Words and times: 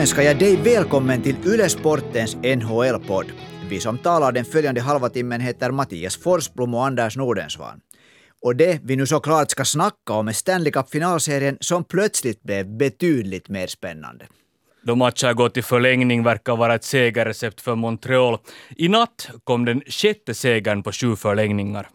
Då 0.00 0.02
önskar 0.02 0.22
jag 0.22 0.38
dig 0.38 0.56
välkommen 0.56 1.22
till 1.22 1.36
Yle 1.46 1.68
Sportens 1.68 2.36
NHL-podd. 2.36 3.26
Vi 3.68 3.80
som 3.80 3.98
talar 3.98 4.32
den 4.32 4.44
följande 4.44 4.80
halva 4.80 5.08
timmen 5.08 5.40
heter 5.40 5.70
Mattias 5.70 6.16
Forsblom 6.16 6.74
och 6.74 6.86
Anders 6.86 7.16
Nordensvan. 7.16 7.80
Och 8.42 8.56
det 8.56 8.80
vi 8.84 8.96
nu 8.96 9.06
såklart 9.06 9.50
ska 9.50 9.64
snacka 9.64 10.12
om 10.12 10.28
är 10.28 10.32
Stanley 10.32 10.72
Cup-finalserien 10.72 11.56
som 11.60 11.84
plötsligt 11.84 12.42
blev 12.42 12.76
betydligt 12.76 13.48
mer 13.48 13.66
spännande. 13.66 14.26
Då 14.82 14.96
matcher 14.96 15.32
gått 15.32 15.56
i 15.56 15.62
förlängning 15.62 16.22
verkar 16.22 16.56
vara 16.56 16.74
ett 16.74 16.84
segerrecept 16.84 17.60
för 17.60 17.74
Montreal. 17.74 18.38
I 18.76 18.88
natt 18.88 19.30
kom 19.44 19.64
den 19.64 19.82
sjätte 19.86 20.34
segern 20.34 20.82
på 20.82 20.92
sju 20.92 21.16
förlängningar. 21.16 21.88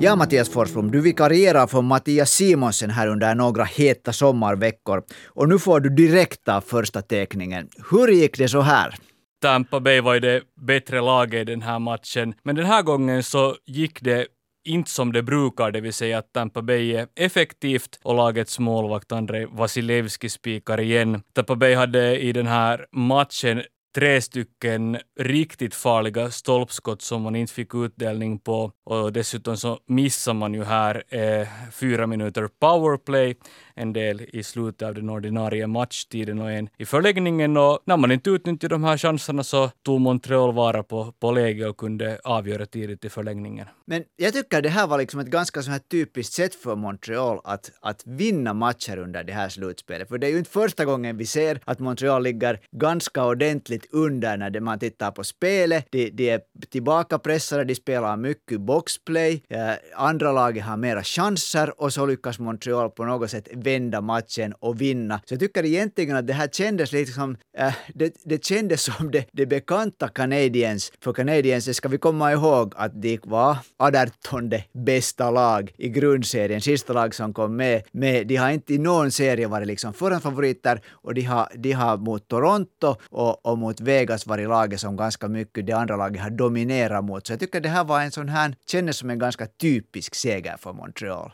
Ja, 0.00 0.16
Mattias 0.16 0.48
Forsblom, 0.48 0.90
du 0.90 1.00
vikarierar 1.00 1.66
för 1.66 1.82
Mattias 1.82 2.30
Simonsen 2.30 2.90
här 2.90 3.08
under 3.08 3.34
några 3.34 3.64
heta 3.64 4.12
sommarveckor. 4.12 5.02
Och 5.26 5.48
nu 5.48 5.58
får 5.58 5.80
du 5.80 5.90
direkt 5.90 6.48
av 6.48 6.60
första 6.60 7.02
teckningen. 7.02 7.68
Hur 7.90 8.08
gick 8.08 8.38
det 8.38 8.48
så 8.48 8.60
här? 8.60 8.94
Tampa 9.42 9.80
Bay 9.80 10.00
var 10.00 10.14
ju 10.14 10.20
det 10.20 10.42
bättre 10.60 11.00
laget 11.00 11.40
i 11.40 11.44
den 11.44 11.62
här 11.62 11.78
matchen, 11.78 12.34
men 12.42 12.56
den 12.56 12.66
här 12.66 12.82
gången 12.82 13.22
så 13.22 13.56
gick 13.66 14.02
det 14.02 14.26
inte 14.66 14.90
som 14.90 15.12
det 15.12 15.22
brukar, 15.22 15.70
det 15.70 15.80
vill 15.80 15.92
säga 15.92 16.18
att 16.18 16.32
Tampa 16.32 16.62
Bay 16.62 16.92
är 16.92 17.06
effektivt 17.16 17.98
och 18.02 18.14
lagets 18.14 18.58
målvakt 18.58 19.12
Andrei 19.12 19.46
Vasilevski 19.50 20.28
spikar 20.28 20.80
igen. 20.80 21.22
Tampa 21.32 21.56
Bay 21.56 21.74
hade 21.74 22.18
i 22.20 22.32
den 22.32 22.46
här 22.46 22.86
matchen 22.92 23.62
tre 23.96 24.20
stycken 24.22 24.98
riktigt 25.20 25.74
farliga 25.74 26.30
stolpskott 26.30 27.02
som 27.02 27.22
man 27.22 27.36
inte 27.36 27.52
fick 27.52 27.74
utdelning 27.74 28.38
på. 28.38 28.72
Och 28.84 29.12
dessutom 29.12 29.56
så 29.56 29.78
missar 29.86 30.34
man 30.34 30.54
ju 30.54 30.64
här 30.64 31.02
eh, 31.08 31.48
fyra 31.72 32.06
minuter 32.06 32.48
powerplay, 32.60 33.36
en 33.76 33.92
del 33.92 34.20
i 34.32 34.42
slutet 34.42 34.88
av 34.88 34.94
den 34.94 35.10
ordinarie 35.10 35.66
matchtiden 35.66 36.38
och 36.38 36.50
en 36.50 36.68
i 36.76 36.86
förläggningen 36.86 37.56
och 37.56 37.78
när 37.84 37.96
man 37.96 38.12
inte 38.12 38.30
utnyttjade 38.30 38.74
de 38.74 38.84
här 38.84 38.98
chanserna 38.98 39.44
så 39.44 39.70
tog 39.82 40.00
Montreal 40.00 40.54
vara 40.54 40.82
på, 40.82 41.12
på 41.20 41.30
läge 41.30 41.68
och 41.68 41.76
kunde 41.76 42.18
avgöra 42.24 42.66
tidigt 42.66 43.04
i 43.04 43.08
förlängningen. 43.08 43.66
Men 43.84 44.04
jag 44.16 44.32
tycker 44.32 44.62
det 44.62 44.68
här 44.68 44.86
var 44.86 44.98
liksom 44.98 45.20
ett 45.20 45.26
ganska 45.26 45.62
så 45.62 45.70
här 45.70 45.78
typiskt 45.78 46.34
sätt 46.34 46.54
för 46.54 46.76
Montreal 46.76 47.40
att, 47.44 47.70
att 47.80 48.02
vinna 48.06 48.54
matcher 48.54 48.98
under 48.98 49.24
det 49.24 49.32
här 49.32 49.48
slutspelet. 49.48 50.08
För 50.08 50.18
det 50.18 50.26
är 50.26 50.30
ju 50.30 50.38
inte 50.38 50.50
första 50.50 50.84
gången 50.84 51.16
vi 51.16 51.26
ser 51.26 51.60
att 51.64 51.78
Montreal 51.78 52.22
ligger 52.22 52.60
ganska 52.72 53.24
ordentligt 53.24 53.86
under 53.92 54.36
när 54.36 54.60
man 54.60 54.78
tittar 54.78 55.10
på 55.10 55.24
spelet. 55.24 55.86
De, 55.90 56.10
de 56.10 56.30
är 56.30 56.40
tillbakapressade, 56.70 57.64
de 57.64 57.74
spelar 57.74 58.16
mycket 58.16 58.60
boxplay, 58.60 59.42
eh, 59.48 59.70
andra 59.94 60.32
laget 60.32 60.64
har 60.64 60.76
mera 60.76 61.02
chanser 61.02 61.80
och 61.80 61.92
så 61.92 62.06
lyckas 62.06 62.38
Montreal 62.38 62.90
på 62.90 63.04
något 63.04 63.30
sätt 63.30 63.48
vända 63.66 64.00
matchen 64.00 64.52
och 64.52 64.80
vinna. 64.80 65.20
Så 65.24 65.34
jag 65.34 65.40
tycker 65.40 65.64
egentligen 65.64 66.16
att 66.16 66.26
det 66.26 66.32
här 66.32 66.48
kändes 66.48 66.92
liksom, 66.92 67.36
äh, 67.58 67.74
det, 67.94 68.14
det 68.24 68.44
kändes 68.44 68.82
som 68.82 69.10
det, 69.10 69.26
det 69.32 69.46
bekanta 69.46 70.08
Canadiens. 70.08 70.92
För 71.00 71.12
Canadiens 71.12 71.76
ska 71.76 71.88
vi 71.88 71.98
komma 71.98 72.32
ihåg 72.32 72.72
att 72.76 73.02
de 73.02 73.18
var 73.24 73.56
18 73.78 74.50
bästa 74.72 75.30
lag 75.30 75.72
i 75.78 75.88
grundserien, 75.88 76.60
sista 76.60 76.92
lag 76.92 77.14
som 77.14 77.32
kom 77.32 77.56
med. 77.56 77.82
med 77.92 78.26
de 78.26 78.36
har 78.36 78.50
inte 78.50 78.74
i 78.74 78.78
någon 78.78 79.10
serie 79.10 79.46
varit 79.46 79.66
liksom 79.66 79.92
förhandsfavoriter 79.92 80.80
och 80.90 81.14
de 81.14 81.22
har, 81.22 81.48
de 81.54 81.72
har 81.72 81.96
mot 81.96 82.28
Toronto 82.28 82.96
och, 83.10 83.46
och 83.46 83.58
mot 83.58 83.80
Vegas 83.80 84.26
varit 84.26 84.48
laget 84.48 84.80
som 84.80 84.96
ganska 84.96 85.28
mycket 85.28 85.66
det 85.66 85.72
andra 85.72 85.96
laget 85.96 86.22
har 86.22 86.30
dominerat 86.30 87.04
mot. 87.04 87.26
Så 87.26 87.32
jag 87.32 87.40
tycker 87.40 87.60
det 87.60 87.68
här 87.68 87.84
var 87.84 88.00
en 88.00 88.10
sån 88.10 88.28
här, 88.28 88.54
kändes 88.66 88.96
som 88.96 89.10
en 89.10 89.18
ganska 89.18 89.46
typisk 89.46 90.14
seger 90.14 90.56
för 90.56 90.72
Montreal. 90.72 91.32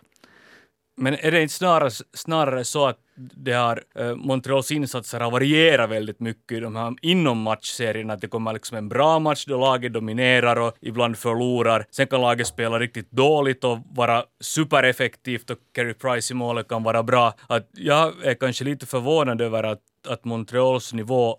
Men 0.97 1.14
är 1.14 1.30
det 1.30 1.42
inte 1.42 1.54
snarare, 1.54 1.91
snarare 2.14 2.64
så 2.64 2.86
att 2.86 2.98
det 3.16 3.53
har, 3.53 3.82
eh, 3.94 4.14
Montreals 4.14 4.70
insatser 4.70 5.20
har 5.20 5.30
varierat 5.30 5.91
väldigt 5.91 6.20
mycket 6.20 6.58
i 6.58 6.60
de 6.60 6.76
här 6.76 6.94
inom 7.03 7.42
matchserierna, 7.42 8.12
att 8.12 8.20
det 8.20 8.28
kommer 8.28 8.53
liksom 8.53 8.76
en 8.76 8.88
bra 8.88 9.19
match 9.19 9.44
då 9.44 9.58
laget 9.58 9.92
dominerar 9.92 10.56
och 10.56 10.75
ibland 10.80 11.19
förlorar. 11.19 11.86
Sen 11.91 12.06
kan 12.06 12.20
laget 12.20 12.47
spela 12.47 12.78
riktigt 12.78 13.10
dåligt 13.10 13.64
och 13.64 13.78
vara 13.91 14.25
supereffektivt 14.41 15.50
och 15.50 15.58
Carey 15.75 15.94
Price 15.94 16.32
i 16.32 16.36
målet 16.36 16.69
kan 16.69 16.82
vara 16.82 17.03
bra. 17.03 17.34
Att 17.47 17.69
jag 17.72 18.24
är 18.24 18.34
kanske 18.34 18.64
lite 18.64 18.86
förvånad 18.86 19.41
över 19.41 19.62
att, 19.62 19.82
att 20.09 20.24
Montreals 20.24 20.92
nivå 20.92 21.36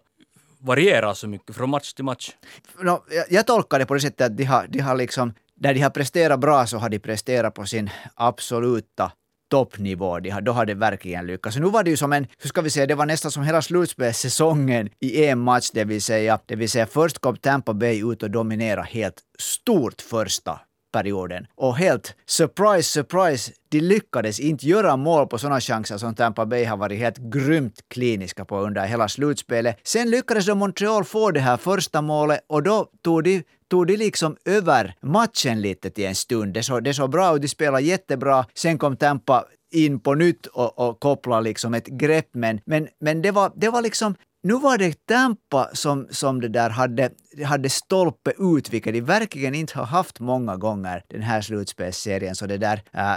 varierar 0.59 1.13
så 1.13 1.27
mycket 1.27 1.55
från 1.55 1.69
match 1.69 1.93
till 1.93 2.05
match. 2.05 2.31
No, 2.79 3.03
jag, 3.09 3.25
jag 3.29 3.47
tolkar 3.47 3.79
det 3.79 3.85
på 3.85 3.93
det 3.93 3.99
sättet 3.99 4.31
att 4.31 4.37
de 4.37 4.43
har, 4.43 4.67
de 4.69 4.79
har 4.79 4.95
liksom, 4.95 5.33
där 5.55 5.73
de 5.73 5.79
har 5.79 5.89
presterat 5.89 6.39
bra 6.39 6.65
så 6.65 6.77
har 6.77 6.89
de 6.89 6.99
presterat 6.99 7.53
på 7.53 7.65
sin 7.65 7.89
absoluta 8.15 9.11
toppnivå. 9.53 10.19
De 10.19 10.29
har, 10.29 10.41
då 10.41 10.51
har 10.51 10.65
det 10.65 10.73
verkligen 10.73 11.27
lyckats. 11.27 11.57
nu 11.57 11.65
var 11.65 11.83
det 11.83 11.89
ju 11.89 11.97
som 11.97 12.13
en, 12.13 12.27
hur 12.39 12.47
ska 12.47 12.61
vi 12.61 12.69
säga, 12.69 12.85
det 12.85 12.95
var 12.95 13.05
nästan 13.05 13.31
som 13.31 13.43
hela 13.43 13.61
slutspelssäsongen 13.61 14.89
i 14.99 15.25
en 15.25 15.39
match, 15.39 15.69
det 15.73 15.83
vill 15.83 16.01
säga, 16.01 16.39
det 16.45 16.55
vill 16.55 16.69
säga 16.69 16.85
först 16.85 17.19
kom 17.19 17.37
Tampa 17.37 17.73
Bay 17.73 18.11
ut 18.11 18.23
och 18.23 18.31
dominerade 18.31 18.87
helt 18.87 19.21
stort 19.39 20.01
första 20.01 20.59
perioden. 20.93 21.45
Och 21.55 21.75
helt 21.77 22.15
surprise, 22.25 22.89
surprise, 22.89 23.51
de 23.69 23.81
lyckades 23.81 24.39
inte 24.39 24.67
göra 24.67 24.97
mål 24.97 25.27
på 25.27 25.37
sådana 25.37 25.61
chanser 25.61 25.97
som 25.97 26.15
Tampa 26.15 26.45
Bay 26.45 26.65
har 26.65 26.77
varit 26.77 26.99
helt 26.99 27.17
grymt 27.17 27.79
kliniska 27.87 28.45
på 28.45 28.59
under 28.59 28.85
hela 28.85 29.07
slutspelet. 29.07 29.79
Sen 29.83 30.09
lyckades 30.09 30.45
då 30.45 30.55
Montreal 30.55 31.03
få 31.03 31.31
det 31.31 31.39
här 31.39 31.57
första 31.57 32.01
målet 32.01 32.39
och 32.47 32.63
då 32.63 32.89
tog 33.03 33.23
de 33.23 33.43
tog 33.73 33.87
de 33.87 33.97
liksom 33.97 34.37
över 34.45 34.95
matchen 35.01 35.61
lite 35.61 35.89
till 35.89 36.05
en 36.05 36.15
stund. 36.15 36.53
Det 36.53 36.63
såg, 36.63 36.83
det 36.83 36.93
såg 36.93 37.09
bra 37.09 37.35
ut, 37.35 37.41
de 37.41 37.47
spelade 37.47 37.83
jättebra. 37.83 38.45
Sen 38.53 38.77
kom 38.77 38.97
Tampa 38.97 39.45
in 39.71 39.99
på 39.99 40.15
nytt 40.15 40.45
och, 40.45 40.79
och 40.79 40.99
kopplade 40.99 41.43
liksom 41.43 41.73
ett 41.73 41.87
grepp. 41.87 42.29
Men, 42.33 42.59
men, 42.65 42.87
men 42.99 43.21
det, 43.21 43.31
var, 43.31 43.51
det 43.55 43.69
var 43.69 43.81
liksom 43.81 44.15
nu 44.43 44.53
var 44.53 44.77
det 44.77 45.05
Tampa 45.05 45.69
som, 45.73 46.07
som 46.11 46.41
det 46.41 46.47
där 46.47 46.69
hade, 46.69 47.09
hade 47.45 47.69
stolpe 47.69 48.31
ut, 48.39 48.69
vilket 48.73 48.93
de 48.93 49.01
verkligen 49.01 49.55
inte 49.55 49.79
har 49.79 49.85
haft 49.85 50.19
många 50.19 50.57
gånger 50.57 51.03
den 51.07 51.21
här 51.21 51.41
slutspelsserien. 51.41 52.35
Så 52.35 52.45
det 52.45 52.57
där, 52.57 52.81
äh, 52.91 53.15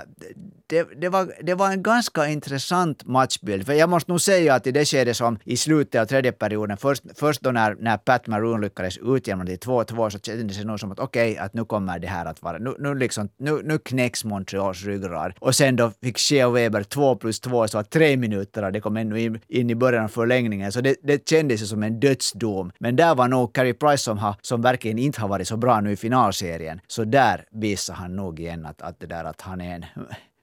det, 0.66 0.88
det, 1.00 1.09
var, 1.09 1.32
det 1.43 1.54
var 1.54 1.71
en 1.71 1.82
ganska 1.82 2.28
intressant 2.28 3.06
matchbild. 3.06 3.66
För 3.66 3.72
jag 3.72 3.88
måste 3.88 4.10
nog 4.10 4.21
säga 4.21 4.54
att 4.54 4.66
i 4.66 4.72
det 4.72 4.84
skedet 4.84 5.16
som 5.16 5.38
i 5.44 5.56
slutet 5.56 6.00
av 6.00 6.06
tredje 6.06 6.32
perioden, 6.32 6.77
först, 6.77 7.03
först 7.15 7.41
då 7.41 7.50
när, 7.50 7.75
när 7.75 7.97
Pat 7.97 8.27
Maroon 8.27 8.60
lyckades 8.60 8.99
utjämna 8.99 9.47
till 9.47 9.59
2-2 9.59 10.10
så 10.10 10.19
kändes 10.19 10.59
det 10.59 10.65
nog 10.65 10.81
som 10.81 10.93
att 10.93 10.98
okej, 10.98 11.33
okay, 11.33 11.44
att 11.44 11.54
nu 11.54 11.65
kommer 11.65 11.98
det 11.98 12.06
här 12.06 12.27
att 12.27 12.43
vara, 12.43 12.59
nu, 12.59 12.75
nu, 12.78 12.94
liksom, 12.94 13.28
nu, 13.38 13.62
nu 13.65 13.78
knäcks 13.78 14.25
Montreals 14.25 14.84
ryggrad. 14.84 15.33
Och 15.38 15.54
sen 15.54 15.77
då 15.77 15.93
fick 16.03 16.19
Shea 16.19 16.50
Weber 16.50 16.83
2 16.83 17.16
plus 17.16 17.41
2, 17.41 17.69
så 17.69 17.78
att 17.78 17.91
tre 17.91 18.16
minuter 18.16 18.65
och 18.65 18.72
det 18.72 18.81
kom 18.81 18.97
ännu 18.97 19.21
in, 19.21 19.41
in 19.48 19.71
i 19.71 19.75
början 19.75 20.04
av 20.04 20.09
förlängningen. 20.09 20.72
Så 20.72 20.81
det, 20.81 20.97
det 21.03 21.28
kändes 21.28 21.69
som 21.69 21.83
en 21.83 22.00
dödsdom. 22.00 22.72
Men 22.78 22.97
där 22.97 23.15
var 23.15 23.28
nog 23.28 23.54
Carey 23.54 23.72
Price 23.72 24.06
som, 24.06 24.19
har, 24.19 24.34
som 24.43 24.62
verkligen 24.62 24.99
inte 24.99 25.21
har 25.21 25.28
varit 25.28 25.49
så 25.49 25.56
bra 25.56 25.81
nu 25.81 25.93
i 25.93 25.97
finalserien. 25.97 26.81
Så 26.87 27.05
där 27.05 27.44
visar 27.50 27.94
han 27.94 28.17
nog 28.17 28.41
igen 28.41 28.67
att, 28.67 28.83
att 28.83 29.00
det 29.00 29.06
där 29.06 29.25
att 29.25 29.41
han 29.41 29.61
är 29.61 29.75
en 29.75 29.84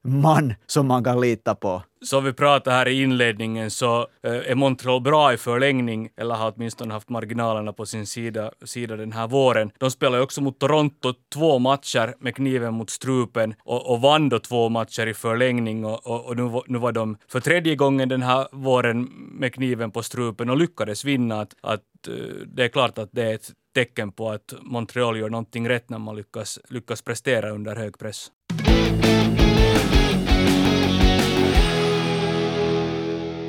man 0.03 0.53
som 0.67 0.87
man 0.87 1.03
kan 1.03 1.21
lita 1.21 1.55
på. 1.55 1.83
Som 2.01 2.23
vi 2.23 2.33
pratade 2.33 2.75
här 2.75 2.87
i 2.87 3.01
inledningen 3.01 3.71
så 3.71 4.07
eh, 4.23 4.51
är 4.51 4.55
Montreal 4.55 5.01
bra 5.01 5.33
i 5.33 5.37
förlängning, 5.37 6.09
eller 6.17 6.35
har 6.35 6.53
åtminstone 6.55 6.93
haft 6.93 7.09
marginalerna 7.09 7.73
på 7.73 7.85
sin 7.85 8.07
sida, 8.07 8.51
sida 8.63 8.95
den 8.95 9.11
här 9.11 9.27
våren. 9.27 9.71
De 9.77 9.91
spelar 9.91 10.17
ju 10.17 10.23
också 10.23 10.41
mot 10.41 10.59
Toronto 10.59 11.13
två 11.33 11.59
matcher 11.59 12.15
med 12.19 12.35
kniven 12.35 12.73
mot 12.73 12.89
strupen 12.89 13.53
och, 13.63 13.91
och 13.91 14.01
vann 14.01 14.29
då 14.29 14.39
två 14.39 14.69
matcher 14.69 15.07
i 15.07 15.13
förlängning 15.13 15.85
och, 15.85 16.07
och, 16.07 16.25
och, 16.25 16.37
nu, 16.37 16.61
nu 16.67 16.77
var 16.77 16.91
de 16.91 17.17
för 17.27 17.39
tredje 17.39 17.75
gången 17.75 18.09
den 18.09 18.21
här 18.21 18.47
våren 18.51 19.03
med 19.39 19.53
kniven 19.53 19.91
på 19.91 20.03
strupen 20.03 20.49
och 20.49 20.57
lyckades 20.57 21.05
vinna. 21.05 21.41
Att, 21.41 21.55
att 21.61 22.07
eh, 22.07 22.13
det 22.47 22.63
är 22.63 22.69
klart 22.69 22.97
att 22.97 23.09
det 23.11 23.23
är 23.23 23.35
ett 23.35 23.51
tecken 23.75 24.11
på 24.11 24.29
att 24.29 24.53
Montreal 24.61 25.17
gör 25.17 25.29
någonting 25.29 25.69
rätt 25.69 25.89
när 25.89 25.99
man 25.99 26.15
lyckas, 26.15 26.59
lyckas 26.69 27.01
prestera 27.01 27.49
under 27.49 27.75
hög 27.75 27.99
press. 27.99 28.31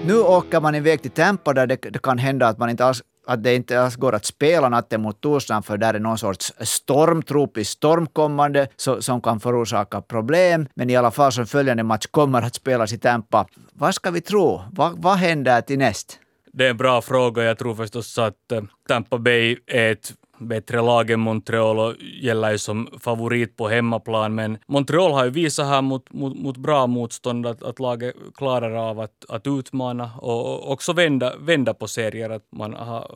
Nu 0.07 0.19
åker 0.19 0.61
man 0.61 0.75
iväg 0.75 1.03
till 1.03 1.11
Tampa 1.11 1.53
där 1.53 1.67
det, 1.67 1.77
det 1.77 2.03
kan 2.03 2.19
hända 2.19 2.49
att 2.49 2.59
man 2.59 2.71
inte 2.71 2.85
alls 2.85 3.03
att 3.27 3.43
det 3.43 3.55
inte 3.55 3.81
alls 3.81 3.97
går 3.97 4.15
att 4.15 4.25
spela 4.25 4.69
natten 4.69 5.03
mot 5.03 5.21
torsdagen 5.21 5.63
för 5.63 5.77
där 5.77 5.95
är 5.95 5.99
någon 5.99 6.19
sorts 6.19 6.53
storm, 6.61 7.23
tropisk 7.23 7.71
storm 7.71 8.07
kommande 8.07 8.69
så, 8.77 9.03
som 9.03 9.21
kan 9.21 9.41
förorsaka 9.41 10.01
problem. 10.01 10.67
Men 10.75 10.91
i 10.91 10.97
alla 10.97 11.11
fall 11.11 11.33
så 11.33 11.47
följande 11.47 11.83
match 11.83 12.07
kommer 12.11 12.43
att 12.43 12.55
spelas 12.55 12.93
i 12.93 12.99
Tampa. 12.99 13.47
Vad 13.73 13.95
ska 13.95 14.11
vi 14.11 14.21
tro? 14.21 14.63
Va, 14.73 14.93
vad 14.97 15.17
händer 15.17 15.61
till 15.61 15.79
näst? 15.79 16.19
Det 16.53 16.67
är 16.67 16.71
en 16.71 16.77
bra 16.77 17.03
fråga. 17.03 17.43
Jag 17.43 17.59
tror 17.59 17.75
förstås 17.75 18.19
att 18.19 18.53
eh, 18.53 18.63
Tampa 18.89 19.19
Bay 19.19 19.57
är 19.67 19.93
ett 19.93 20.13
bättre 20.39 20.83
lag 20.83 21.11
än 21.11 21.21
Montreal 21.21 21.79
och 21.79 21.95
gäller 22.23 22.51
ju 22.51 22.59
som 22.59 22.89
favorit 23.01 23.57
på 23.57 23.69
hemmaplan. 23.69 24.35
Men 24.35 24.59
Montreal 24.67 25.13
har 25.13 25.25
ju 25.25 25.31
visat 25.31 25.67
här 25.67 25.83
mot, 25.83 26.13
mot, 26.13 26.37
mot 26.37 26.57
bra 26.57 26.87
motstånd 26.87 27.47
att, 27.47 27.63
att 27.63 27.81
laget 27.81 28.15
klarar 28.35 28.91
av 28.91 29.01
att, 29.01 29.25
att 29.29 29.47
utmana 29.47 30.11
och 30.19 30.73
också 30.73 30.93
vända, 30.93 31.33
vända 31.39 31.75
på 31.75 31.89
serier. 31.89 32.31
Att 32.31 32.47
man 32.53 32.75
har 32.75 33.11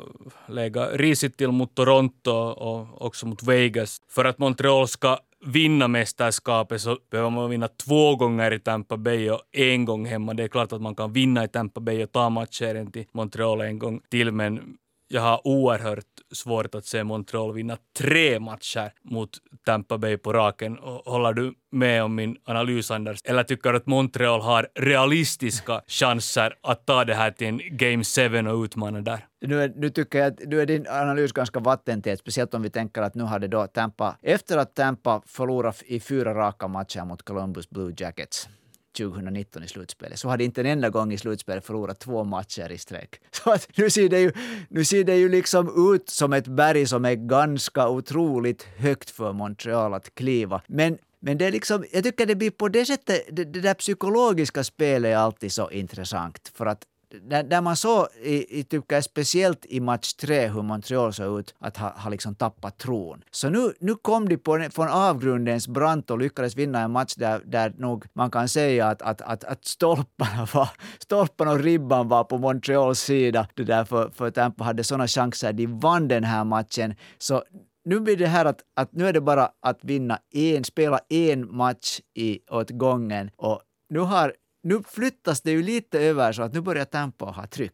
legat 0.49 0.91
risigt 0.93 1.37
till 1.37 1.51
mot 1.51 1.75
Toronto 1.75 2.31
och 2.31 3.03
också 3.03 3.27
mot 3.27 3.43
Vegas. 3.43 3.99
För 4.11 4.25
att 4.25 4.39
Montreal 4.39 4.89
ska 4.89 5.19
vinna 5.47 5.89
mästerskapet 5.89 6.81
så 6.81 6.99
behöver 7.11 7.31
man 7.31 7.51
vinna 7.51 7.69
två 7.69 8.17
gånger 8.17 8.53
i 8.53 8.59
Tampa 8.59 8.97
Bay 8.97 9.31
och 9.31 9.41
en 9.53 9.85
gång 9.85 10.07
hemma. 10.07 10.35
Det 10.35 10.43
är 10.43 10.49
klart 10.49 10.73
att 10.73 10.83
man 10.83 10.95
kan 10.95 11.13
vinna 11.13 11.45
i 11.45 11.49
Tampa 11.49 11.81
Bay 11.81 12.03
och 12.03 12.13
ta 12.13 12.31
matchserien 12.31 12.93
till 12.93 13.05
Montreal 13.13 13.61
en 13.61 13.79
gång 13.79 14.01
till, 14.11 14.33
men 14.33 14.77
jag 15.09 15.23
har 15.23 15.47
oerhört 15.47 16.05
svårt 16.33 16.75
att 16.75 16.85
se 16.85 17.05
Montreal 17.05 17.53
vinna 17.53 17.77
tre 17.99 18.41
matcher 18.41 18.93
mot 19.03 19.31
Tampa 19.67 19.99
Bay 19.99 20.17
på 20.17 20.33
raken. 20.33 20.79
Håller 21.05 21.33
du 21.33 21.55
med 21.73 22.03
om 22.03 22.15
min 22.15 22.37
analys, 22.45 22.91
Anders? 22.91 23.21
Eller 23.25 23.43
tycker 23.43 23.73
du 23.73 23.77
att 23.77 23.87
Montreal 23.87 24.41
har 24.41 24.69
realistiska 24.75 25.83
chanser 25.87 26.55
att 26.63 26.87
ta 26.87 27.05
det 27.05 27.15
här 27.15 27.31
till 27.31 27.47
en 27.47 27.61
Game 27.77 28.05
7 28.05 28.49
och 28.49 28.65
utmana 28.65 29.01
där? 29.01 29.27
Nu, 29.41 29.63
är, 29.63 29.73
nu 29.77 29.91
tycker 29.91 30.19
jag 30.19 30.33
att 30.33 30.41
nu 30.47 30.61
är 30.61 30.67
din 30.67 30.87
analys 30.89 31.33
ganska 31.33 31.61
vattentät, 31.61 32.19
speciellt 32.19 32.55
om 32.55 32.63
vi 32.63 32.71
tänker 32.71 33.03
att 33.03 33.15
nu 33.15 33.25
hade 33.25 33.49
då 33.49 33.67
Tampa, 33.67 34.17
efter 34.23 34.59
att 34.59 34.75
Tampa 34.75 35.23
förlorat 35.27 35.83
i 35.87 36.01
fyra 36.01 36.35
raka 36.35 36.69
matcher 36.69 37.05
mot 37.05 37.23
Columbus 37.23 37.71
Blue 37.71 37.95
Jackets, 37.97 38.49
2019 38.99 39.63
i 39.63 39.69
slutspelet, 39.69 40.19
så 40.19 40.29
hade 40.29 40.45
inte 40.45 40.61
en 40.61 40.67
enda 40.67 40.91
gång 40.91 41.13
i 41.13 41.19
slutspelet 41.19 41.65
förlorat 41.65 41.99
två 41.99 42.25
matcher 42.25 42.73
i 42.73 42.79
sträck. 42.79 43.21
Så 43.31 43.51
att 43.51 43.69
nu 43.77 43.91
ser 43.91 44.09
det 44.09 44.21
ju, 44.21 44.33
nu 44.69 44.85
ser 44.85 45.05
det 45.05 45.17
ju 45.17 45.29
liksom 45.29 45.95
ut 45.95 46.09
som 46.09 46.33
ett 46.33 46.47
berg 46.47 46.87
som 46.87 47.05
är 47.05 47.15
ganska 47.15 47.89
otroligt 47.89 48.63
högt 48.63 49.11
för 49.11 49.33
Montreal 49.33 49.95
att 49.95 50.15
kliva. 50.15 50.63
Men 50.67 50.99
men 51.21 51.39
det 51.39 51.47
är 51.47 51.53
liksom, 51.53 51.85
jag 51.93 52.05
tycker 52.05 52.27
det 52.27 52.35
blir 52.35 52.51
på 52.51 52.69
det 52.69 52.87
sättet, 52.87 53.23
det, 53.31 53.45
det 53.45 53.61
där 53.61 53.75
psykologiska 53.75 54.65
spelet 54.65 55.09
är 55.09 55.17
alltid 55.17 55.53
så 55.53 55.71
intressant. 55.71 56.53
För 56.55 56.67
att 56.67 56.85
där, 57.11 57.43
där 57.43 57.61
man 57.61 57.77
såg, 57.77 58.07
i, 58.23 58.61
i, 58.61 58.65
tycker 58.65 58.97
jag, 58.97 59.05
speciellt 59.05 59.67
i 59.67 59.81
match 59.81 60.13
tre, 60.13 60.49
hur 60.49 60.63
Montreal 60.63 61.13
såg 61.13 61.41
ut, 61.41 61.55
att 61.59 61.77
ha, 61.77 61.89
ha 61.89 62.11
liksom 62.11 62.35
tappat 62.35 62.79
tron. 62.79 63.25
Så 63.31 63.51
nu, 63.51 63.73
nu 63.81 63.95
kom 63.95 64.29
de 64.29 64.37
på, 64.37 64.69
från 64.71 64.89
avgrundens 64.89 65.69
brant 65.69 66.11
och 66.11 66.19
lyckades 66.19 66.57
vinna 66.57 66.81
en 66.81 66.91
match 66.91 67.15
där, 67.15 67.43
där 67.45 67.75
nog 67.79 68.05
man 68.13 68.31
kan 68.31 68.49
säga 68.49 68.87
att, 68.87 69.03
att, 69.03 69.21
att, 69.21 69.45
att 69.45 69.65
stolparna, 69.65 70.47
var, 70.55 70.71
stolparna 70.99 71.51
och 71.51 71.61
ribban 71.61 72.09
var 72.09 72.25
på 72.25 72.39
Montreals 72.39 73.01
sida. 73.01 73.49
Det 73.55 73.65
där 73.65 73.85
för, 73.85 74.11
för 74.11 74.31
Tampa 74.31 74.65
hade 74.65 74.85
sådana 74.85 75.07
chanser. 75.07 75.53
De 75.53 75.67
vann 75.67 76.09
den 76.09 76.25
här 76.25 76.45
matchen. 76.45 76.95
Så 77.19 77.43
nu 77.85 78.01
blir 78.01 78.17
det 78.17 78.27
här 78.27 78.45
att, 78.45 78.61
att 78.77 78.93
nu 78.93 79.09
är 79.09 79.13
det 79.13 79.21
bara 79.21 79.49
att 79.63 79.85
vinna 79.85 80.19
en, 80.35 80.65
spela 80.65 81.01
en 81.09 81.57
match 81.57 82.01
i, 82.15 82.39
åt 82.51 82.71
gången 82.71 83.31
och 83.37 83.61
nu 83.91 83.99
har 83.99 84.33
nu 84.63 84.83
flyttas 84.89 85.41
det 85.41 85.51
ju 85.51 85.63
lite 85.63 86.01
över 86.01 86.33
så 86.33 86.43
att 86.43 86.53
nu 86.53 86.61
börjar 86.61 86.85
Tampa 86.85 87.25
ha 87.25 87.47
tryck. 87.47 87.73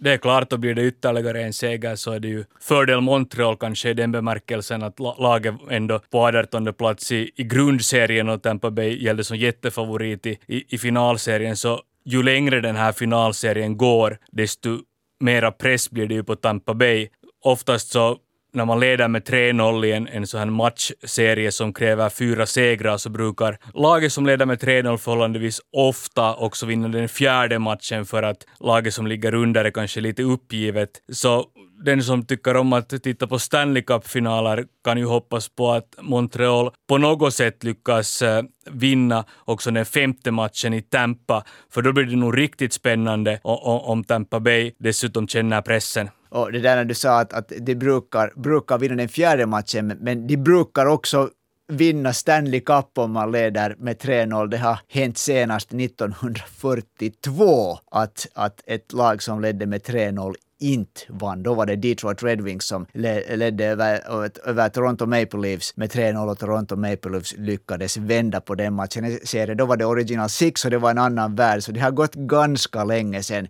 Det 0.00 0.12
är 0.12 0.18
klart, 0.18 0.52
och 0.52 0.60
blir 0.60 0.74
det 0.74 0.82
ytterligare 0.82 1.42
en 1.42 1.52
seger 1.52 1.96
så 1.96 2.12
är 2.12 2.20
det 2.20 2.28
ju 2.28 2.44
fördel 2.60 3.00
Montreal 3.00 3.56
kanske 3.56 3.90
i 3.90 3.94
den 3.94 4.12
bemärkelsen 4.12 4.82
att 4.82 4.98
laget 4.98 5.54
ändå 5.70 5.98
på 6.10 6.26
18 6.26 6.74
plats 6.74 7.12
i, 7.12 7.30
i 7.36 7.44
grundserien 7.44 8.28
och 8.28 8.42
Tampa 8.42 8.70
Bay 8.70 9.04
gällde 9.04 9.24
som 9.24 9.36
jättefavorit 9.36 10.26
i, 10.26 10.38
i, 10.46 10.74
i 10.74 10.78
finalserien. 10.78 11.56
Så 11.56 11.80
ju 12.04 12.22
längre 12.22 12.60
den 12.60 12.76
här 12.76 12.92
finalserien 12.92 13.76
går, 13.76 14.18
desto 14.30 14.78
mera 15.20 15.52
press 15.52 15.90
blir 15.90 16.06
det 16.06 16.14
ju 16.14 16.24
på 16.24 16.36
Tampa 16.36 16.74
Bay. 16.74 17.08
Oftast 17.44 17.88
så 17.88 18.18
när 18.56 18.64
man 18.64 18.80
leder 18.80 19.08
med 19.08 19.22
3-0 19.22 19.84
i 19.84 19.92
en, 19.92 20.08
en 20.08 20.26
sån 20.26 20.38
här 20.38 20.46
matchserie 20.46 21.52
som 21.52 21.72
kräver 21.72 22.08
fyra 22.08 22.46
segrar 22.46 22.96
så 22.96 23.10
brukar 23.10 23.58
laget 23.74 24.12
som 24.12 24.26
leder 24.26 24.46
med 24.46 24.62
3-0 24.62 24.96
förhållandevis 24.96 25.60
ofta 25.72 26.34
också 26.34 26.66
vinna 26.66 26.88
den 26.88 27.08
fjärde 27.08 27.58
matchen 27.58 28.06
för 28.06 28.22
att 28.22 28.46
laget 28.60 28.94
som 28.94 29.06
ligger 29.06 29.34
under 29.34 29.64
är 29.64 29.70
kanske 29.70 30.00
lite 30.00 30.22
uppgivet. 30.22 30.90
Så 31.12 31.44
den 31.84 32.02
som 32.02 32.26
tycker 32.26 32.56
om 32.56 32.72
att 32.72 33.02
titta 33.02 33.26
på 33.26 33.38
Stanley 33.38 33.82
Cup-finaler 33.82 34.64
kan 34.84 34.98
ju 34.98 35.04
hoppas 35.04 35.48
på 35.48 35.72
att 35.72 35.94
Montreal 36.00 36.70
på 36.88 36.98
något 36.98 37.34
sätt 37.34 37.64
lyckas 37.64 38.22
eh, 38.22 38.42
vinna 38.70 39.24
också 39.44 39.70
den 39.70 39.86
femte 39.86 40.30
matchen 40.30 40.74
i 40.74 40.82
Tampa, 40.82 41.44
för 41.70 41.82
då 41.82 41.92
blir 41.92 42.04
det 42.04 42.16
nog 42.16 42.38
riktigt 42.38 42.72
spännande 42.72 43.40
om 43.42 44.04
Tampa 44.04 44.40
Bay 44.40 44.72
dessutom 44.78 45.28
känner 45.28 45.62
pressen. 45.62 46.10
Och 46.36 46.52
det 46.52 46.58
där 46.58 46.76
när 46.76 46.84
du 46.84 46.94
sa 46.94 47.20
att, 47.20 47.32
att 47.32 47.52
de 47.60 47.74
brukar, 47.74 48.32
brukar 48.36 48.78
vinna 48.78 48.94
den 48.94 49.08
fjärde 49.08 49.46
matchen, 49.46 49.92
men 50.00 50.26
de 50.26 50.36
brukar 50.36 50.86
också 50.86 51.30
vinna 51.68 52.12
Stanley 52.12 52.60
Cup 52.60 52.98
om 52.98 53.12
man 53.12 53.32
leder 53.32 53.76
med 53.78 53.96
3-0. 53.96 54.48
Det 54.48 54.58
har 54.58 54.78
hänt 54.88 55.18
senast 55.18 55.74
1942 55.74 57.78
att, 57.90 58.26
att 58.34 58.62
ett 58.66 58.92
lag 58.92 59.22
som 59.22 59.40
ledde 59.40 59.66
med 59.66 59.80
3-0 59.80 60.34
inte 60.60 61.00
vann. 61.08 61.42
Då 61.42 61.54
var 61.54 61.66
det 61.66 61.76
Detroit 61.76 62.22
Red 62.22 62.40
Wings 62.40 62.64
som 62.64 62.86
ledde 62.92 63.64
över, 63.64 64.00
över 64.44 64.68
Toronto 64.68 65.06
Maple 65.06 65.40
Leafs 65.40 65.76
med 65.76 65.90
3-0 65.90 66.30
och 66.30 66.38
Toronto 66.38 66.76
Maple 66.76 67.10
Leafs 67.10 67.34
lyckades 67.38 67.96
vända 67.96 68.40
på 68.40 68.54
den 68.54 68.74
matchen. 68.74 69.18
Då 69.56 69.66
var 69.66 69.76
det 69.76 69.84
Original 69.84 70.28
Six 70.28 70.64
och 70.64 70.70
det 70.70 70.78
var 70.78 70.90
en 70.90 70.98
annan 70.98 71.34
värld, 71.34 71.62
så 71.62 71.72
det 71.72 71.80
har 71.80 71.90
gått 71.90 72.14
ganska 72.14 72.84
länge 72.84 73.22
sedan. 73.22 73.48